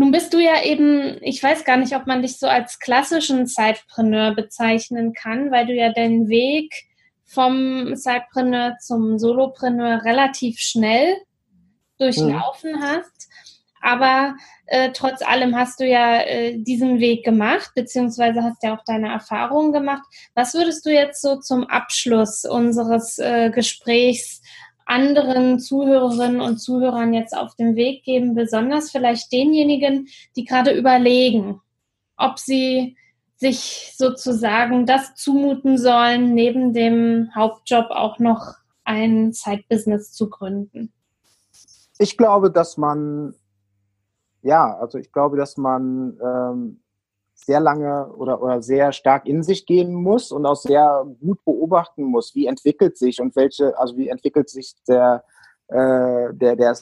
Nun 0.00 0.12
bist 0.12 0.32
du 0.32 0.38
ja 0.38 0.62
eben, 0.62 1.18
ich 1.20 1.42
weiß 1.42 1.66
gar 1.66 1.76
nicht, 1.76 1.94
ob 1.94 2.06
man 2.06 2.22
dich 2.22 2.38
so 2.38 2.46
als 2.46 2.78
klassischen 2.78 3.46
Sidepreneur 3.46 4.34
bezeichnen 4.34 5.12
kann, 5.12 5.50
weil 5.50 5.66
du 5.66 5.74
ja 5.74 5.92
den 5.92 6.30
Weg 6.30 6.72
vom 7.26 7.94
Sidepreneur 7.94 8.78
zum 8.80 9.18
Solopreneur 9.18 10.02
relativ 10.02 10.58
schnell 10.58 11.18
durchlaufen 11.98 12.76
mhm. 12.76 12.80
hast. 12.80 13.28
Aber 13.82 14.36
äh, 14.68 14.90
trotz 14.94 15.20
allem 15.20 15.54
hast 15.54 15.80
du 15.80 15.86
ja 15.86 16.22
äh, 16.22 16.56
diesen 16.56 16.98
Weg 16.98 17.22
gemacht, 17.22 17.72
beziehungsweise 17.74 18.42
hast 18.42 18.62
ja 18.62 18.74
auch 18.74 18.84
deine 18.86 19.12
Erfahrungen 19.12 19.74
gemacht. 19.74 20.04
Was 20.34 20.54
würdest 20.54 20.86
du 20.86 20.90
jetzt 20.90 21.20
so 21.20 21.40
zum 21.40 21.66
Abschluss 21.66 22.46
unseres 22.46 23.18
äh, 23.18 23.50
Gesprächs 23.50 24.39
anderen 24.90 25.60
Zuhörerinnen 25.60 26.40
und 26.40 26.58
Zuhörern 26.58 27.14
jetzt 27.14 27.36
auf 27.36 27.54
den 27.54 27.76
Weg 27.76 28.04
geben, 28.04 28.34
besonders 28.34 28.90
vielleicht 28.90 29.32
denjenigen, 29.32 30.08
die 30.36 30.44
gerade 30.44 30.72
überlegen, 30.72 31.60
ob 32.16 32.38
sie 32.38 32.96
sich 33.36 33.94
sozusagen 33.96 34.84
das 34.84 35.14
zumuten 35.14 35.78
sollen, 35.78 36.34
neben 36.34 36.74
dem 36.74 37.30
Hauptjob 37.34 37.86
auch 37.90 38.18
noch 38.18 38.54
ein 38.84 39.32
Zeitbusiness 39.32 40.12
zu 40.12 40.28
gründen? 40.28 40.92
Ich 41.98 42.18
glaube, 42.18 42.50
dass 42.50 42.76
man, 42.76 43.34
ja, 44.42 44.76
also 44.78 44.98
ich 44.98 45.12
glaube, 45.12 45.36
dass 45.36 45.56
man 45.56 46.18
ähm, 46.22 46.80
sehr 47.50 47.58
lange 47.58 48.06
oder, 48.14 48.40
oder 48.40 48.62
sehr 48.62 48.92
stark 48.92 49.26
in 49.26 49.42
sich 49.42 49.66
gehen 49.66 49.92
muss 49.92 50.30
und 50.30 50.46
auch 50.46 50.54
sehr 50.54 51.04
gut 51.20 51.44
beobachten 51.44 52.04
muss, 52.04 52.32
wie 52.36 52.46
entwickelt 52.46 52.96
sich 52.96 53.20
und 53.20 53.34
welche, 53.34 53.76
also 53.76 53.96
wie 53.96 54.08
entwickelt 54.08 54.48
sich 54.48 54.76
der, 54.86 55.24
äh, 55.66 56.32
der, 56.32 56.54
der 56.54 56.76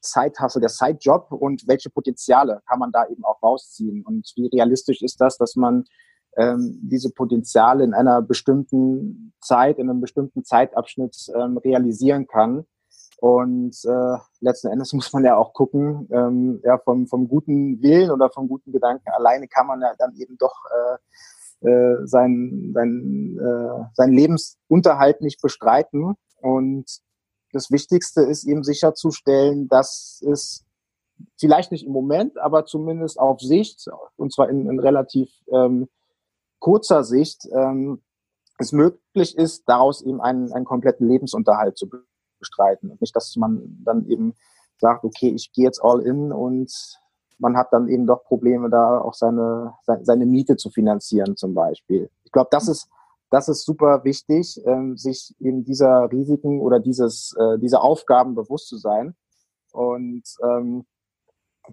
Side-Hustle, 0.00 0.62
der 0.62 0.70
Side-Job 0.70 1.30
und 1.30 1.68
welche 1.68 1.90
Potenziale 1.90 2.62
kann 2.66 2.78
man 2.78 2.90
da 2.90 3.06
eben 3.06 3.22
auch 3.22 3.42
rausziehen? 3.42 4.02
Und 4.06 4.32
wie 4.34 4.46
realistisch 4.46 5.02
ist 5.02 5.20
das, 5.20 5.36
dass 5.36 5.56
man 5.56 5.84
ähm, 6.38 6.78
diese 6.82 7.10
Potenziale 7.10 7.84
in 7.84 7.92
einer 7.92 8.22
bestimmten 8.22 9.34
Zeit, 9.42 9.78
in 9.78 9.90
einem 9.90 10.00
bestimmten 10.00 10.42
Zeitabschnitt 10.42 11.16
ähm, 11.34 11.58
realisieren 11.58 12.26
kann 12.26 12.64
und 13.20 13.76
äh, 13.84 14.16
letzten 14.40 14.68
Endes 14.68 14.92
muss 14.92 15.12
man 15.12 15.24
ja 15.24 15.36
auch 15.36 15.52
gucken, 15.52 16.08
ähm, 16.12 16.60
ja, 16.64 16.78
vom, 16.78 17.08
vom 17.08 17.26
guten 17.28 17.82
Willen 17.82 18.12
oder 18.12 18.30
vom 18.30 18.46
guten 18.46 18.70
Gedanken 18.70 19.08
alleine 19.10 19.48
kann 19.48 19.66
man 19.66 19.80
ja 19.80 19.92
dann 19.98 20.14
eben 20.14 20.38
doch 20.38 20.54
äh, 21.62 21.68
äh, 21.68 22.06
sein, 22.06 22.70
sein, 22.72 23.36
äh, 23.40 23.84
sein 23.94 24.12
Lebensunterhalt 24.12 25.20
nicht 25.20 25.42
bestreiten. 25.42 26.14
Und 26.40 26.84
das 27.52 27.72
Wichtigste 27.72 28.22
ist 28.22 28.44
eben 28.44 28.62
sicherzustellen, 28.62 29.66
dass 29.66 30.22
es 30.24 30.64
vielleicht 31.36 31.72
nicht 31.72 31.84
im 31.84 31.92
Moment, 31.92 32.38
aber 32.38 32.66
zumindest 32.66 33.18
auf 33.18 33.40
Sicht, 33.40 33.88
und 34.14 34.32
zwar 34.32 34.48
in, 34.48 34.70
in 34.70 34.78
relativ 34.78 35.28
ähm, 35.52 35.88
kurzer 36.60 37.02
Sicht, 37.02 37.48
ähm, 37.52 38.00
es 38.58 38.70
möglich 38.70 39.36
ist, 39.36 39.64
daraus 39.68 40.02
eben 40.02 40.20
einen, 40.20 40.52
einen 40.52 40.64
kompletten 40.64 41.08
Lebensunterhalt 41.08 41.76
zu 41.76 41.88
bestreiten. 42.38 42.90
Und 42.90 43.00
nicht, 43.00 43.14
dass 43.14 43.34
man 43.36 43.78
dann 43.84 44.06
eben 44.06 44.34
sagt, 44.78 45.04
okay, 45.04 45.30
ich 45.30 45.52
gehe 45.52 45.64
jetzt 45.64 45.82
all 45.82 46.00
in 46.00 46.32
und 46.32 46.72
man 47.38 47.56
hat 47.56 47.72
dann 47.72 47.88
eben 47.88 48.06
doch 48.06 48.24
Probleme, 48.24 48.68
da 48.68 49.00
auch 49.00 49.14
seine, 49.14 49.74
seine 50.02 50.26
Miete 50.26 50.56
zu 50.56 50.70
finanzieren 50.70 51.36
zum 51.36 51.54
Beispiel. 51.54 52.10
Ich 52.24 52.32
glaube, 52.32 52.48
das 52.50 52.68
ist, 52.68 52.88
das 53.30 53.48
ist 53.48 53.64
super 53.64 54.04
wichtig, 54.04 54.60
ähm, 54.64 54.96
sich 54.96 55.34
eben 55.38 55.64
dieser 55.64 56.10
Risiken 56.10 56.60
oder 56.60 56.80
dieses, 56.80 57.34
äh, 57.38 57.58
dieser 57.58 57.82
Aufgaben 57.82 58.34
bewusst 58.34 58.68
zu 58.68 58.76
sein 58.76 59.14
und 59.72 60.22
ähm, 60.42 60.86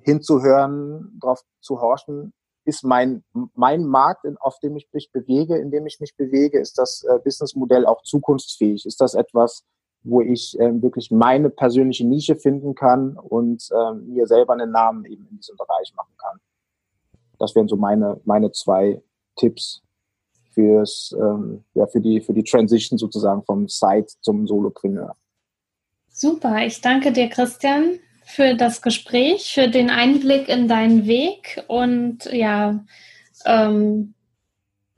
hinzuhören, 0.03 1.17
darauf 1.21 1.41
zu 1.61 1.81
horchen, 1.81 2.33
ist 2.65 2.83
mein, 2.83 3.23
mein 3.53 3.85
Markt, 3.85 4.25
auf 4.39 4.59
dem 4.59 4.75
ich 4.75 4.89
mich 4.91 5.11
bewege, 5.11 5.57
in 5.57 5.71
dem 5.71 5.85
ich 5.85 5.99
mich 5.99 6.15
bewege, 6.17 6.59
ist 6.59 6.77
das 6.77 7.03
äh, 7.03 7.19
Businessmodell 7.23 7.85
auch 7.85 8.01
zukunftsfähig? 8.01 8.85
Ist 8.85 8.99
das 9.01 9.13
etwas, 9.13 9.63
wo 10.05 10.21
ich 10.21 10.57
ähm, 10.59 10.81
wirklich 10.81 11.11
meine 11.11 11.49
persönliche 11.49 12.07
Nische 12.07 12.35
finden 12.35 12.75
kann 12.75 13.17
und 13.17 13.67
ähm, 13.75 14.07
mir 14.07 14.27
selber 14.27 14.53
einen 14.53 14.71
Namen 14.71 15.05
eben 15.05 15.27
in 15.29 15.37
diesem 15.37 15.57
Bereich 15.57 15.93
machen 15.95 16.13
kann. 16.17 16.39
Das 17.39 17.55
wären 17.55 17.67
so 17.67 17.75
meine, 17.75 18.19
meine 18.23 18.51
zwei 18.51 19.01
Tipps 19.35 19.81
fürs, 20.53 21.13
ähm, 21.19 21.63
ja, 21.73 21.85
für 21.87 21.99
die, 21.99 22.21
für 22.21 22.33
die 22.33 22.43
Transition 22.43 22.97
sozusagen 22.97 23.43
vom 23.43 23.67
Site 23.67 24.07
zum 24.21 24.47
Solopreneur. 24.47 25.15
Super, 26.09 26.65
ich 26.65 26.79
danke 26.79 27.11
dir, 27.11 27.27
Christian, 27.27 27.99
für 28.23 28.55
das 28.55 28.81
Gespräch, 28.81 29.53
für 29.53 29.67
den 29.67 29.89
Einblick 29.89 30.47
in 30.47 30.67
deinen 30.67 31.05
Weg 31.05 31.63
und 31.67 32.25
ja, 32.31 32.83
ähm, 33.45 34.14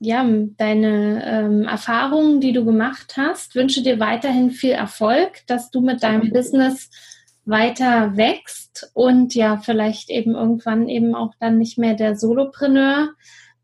ja, 0.00 0.24
deine 0.56 1.24
ähm, 1.24 1.62
Erfahrungen, 1.64 2.40
die 2.40 2.52
du 2.52 2.64
gemacht 2.64 3.14
hast. 3.16 3.54
Wünsche 3.54 3.82
dir 3.82 3.98
weiterhin 3.98 4.50
viel 4.50 4.72
Erfolg, 4.72 5.42
dass 5.46 5.70
du 5.70 5.80
mit 5.80 6.02
deinem 6.02 6.30
Business 6.32 6.90
weiter 7.44 8.16
wächst 8.16 8.90
und 8.94 9.34
ja, 9.34 9.56
vielleicht 9.56 10.10
eben 10.10 10.34
irgendwann 10.34 10.88
eben 10.88 11.14
auch 11.14 11.32
dann 11.40 11.58
nicht 11.58 11.78
mehr 11.78 11.94
der 11.94 12.14
Solopreneur 12.14 13.08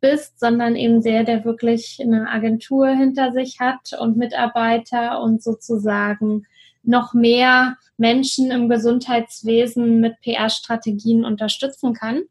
bist, 0.01 0.41
sondern 0.41 0.75
eben 0.75 1.03
der, 1.03 1.23
der 1.25 1.45
wirklich 1.45 1.99
eine 2.01 2.29
Agentur 2.29 2.89
hinter 2.89 3.33
sich 3.33 3.61
hat 3.61 3.93
und 3.99 4.17
Mitarbeiter 4.17 5.23
und 5.23 5.43
sozusagen 5.43 6.47
noch 6.83 7.15
mehr 7.15 7.77
Menschen 7.97 8.51
im 8.51 8.69
Gesundheitswesen 8.69 10.01
mit 10.01 10.21
PR-Strategien 10.21 11.25
unterstützen 11.25 11.95
kann. 11.95 12.23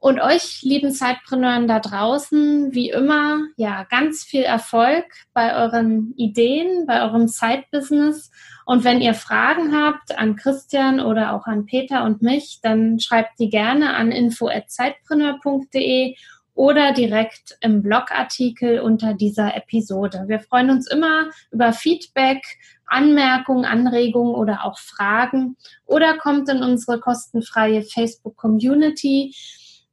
Und 0.00 0.20
euch, 0.20 0.62
lieben 0.62 0.92
Zeitpreneuren 0.92 1.66
da 1.66 1.80
draußen, 1.80 2.72
wie 2.72 2.90
immer, 2.90 3.40
ja, 3.56 3.84
ganz 3.90 4.22
viel 4.22 4.42
Erfolg 4.42 5.04
bei 5.32 5.56
euren 5.56 6.14
Ideen, 6.16 6.86
bei 6.86 7.02
eurem 7.02 7.26
Zeitbusiness. 7.26 8.30
Und 8.64 8.84
wenn 8.84 9.00
ihr 9.00 9.14
Fragen 9.14 9.76
habt 9.76 10.16
an 10.16 10.36
Christian 10.36 11.00
oder 11.00 11.34
auch 11.34 11.46
an 11.46 11.66
Peter 11.66 12.04
und 12.04 12.22
mich, 12.22 12.60
dann 12.62 13.00
schreibt 13.00 13.40
die 13.40 13.50
gerne 13.50 13.96
an 13.96 14.12
info@zeitpreneur.de 14.12 16.14
oder 16.58 16.92
direkt 16.92 17.56
im 17.60 17.82
Blogartikel 17.82 18.80
unter 18.80 19.14
dieser 19.14 19.56
Episode. 19.56 20.24
Wir 20.26 20.40
freuen 20.40 20.70
uns 20.70 20.90
immer 20.90 21.30
über 21.52 21.72
Feedback, 21.72 22.42
Anmerkungen, 22.86 23.64
Anregungen 23.64 24.34
oder 24.34 24.64
auch 24.64 24.78
Fragen 24.78 25.56
oder 25.86 26.18
kommt 26.18 26.48
in 26.48 26.62
unsere 26.62 26.98
kostenfreie 26.98 27.82
Facebook 27.82 28.36
Community. 28.36 29.34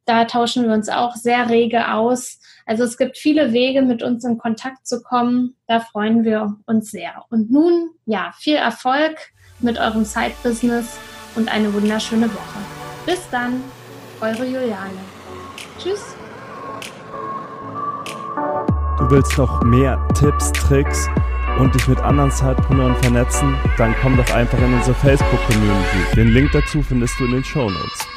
Da 0.06 0.26
tauschen 0.26 0.68
wir 0.68 0.74
uns 0.74 0.88
auch 0.88 1.16
sehr 1.16 1.50
rege 1.50 1.92
aus. 1.92 2.40
Also 2.68 2.84
es 2.84 2.98
gibt 2.98 3.18
viele 3.18 3.54
Wege, 3.54 3.82
mit 3.82 4.04
uns 4.04 4.24
in 4.24 4.38
Kontakt 4.38 4.86
zu 4.86 5.02
kommen. 5.02 5.56
Da 5.68 5.80
freuen 5.80 6.24
wir 6.24 6.58
uns 6.68 6.92
sehr. 6.92 7.26
Und 7.30 7.50
nun, 7.50 7.90
ja, 8.06 8.32
viel 8.38 8.56
Erfolg 8.56 9.18
mit 9.60 9.80
eurem 9.80 10.06
Side-Business 10.06 11.00
und 11.36 11.52
eine 11.52 11.74
wunderschöne 11.74 12.28
Woche. 12.28 12.60
Bis 13.08 13.28
dann, 13.32 13.64
eure 14.22 14.46
Juliane. 14.46 14.92
Tschüss. 15.80 16.16
Du 19.00 19.10
willst 19.10 19.38
noch 19.40 19.64
mehr 19.64 20.00
Tipps, 20.14 20.52
Tricks 20.52 21.08
und 21.60 21.74
dich 21.74 21.88
mit 21.88 22.00
anderen 22.00 22.30
Zeitpreneuren 22.30 22.96
vernetzen? 22.98 23.56
Dann 23.78 23.96
komm 24.02 24.18
doch 24.18 24.34
einfach 24.36 24.60
in 24.60 24.72
unsere 24.74 24.96
Facebook-Community. 24.96 26.16
Den 26.16 26.28
Link 26.28 26.52
dazu 26.54 26.84
findest 26.84 27.20
du 27.20 27.26
in 27.26 27.32
den 27.32 27.44
Show 27.44 27.70
Notes. 27.70 28.15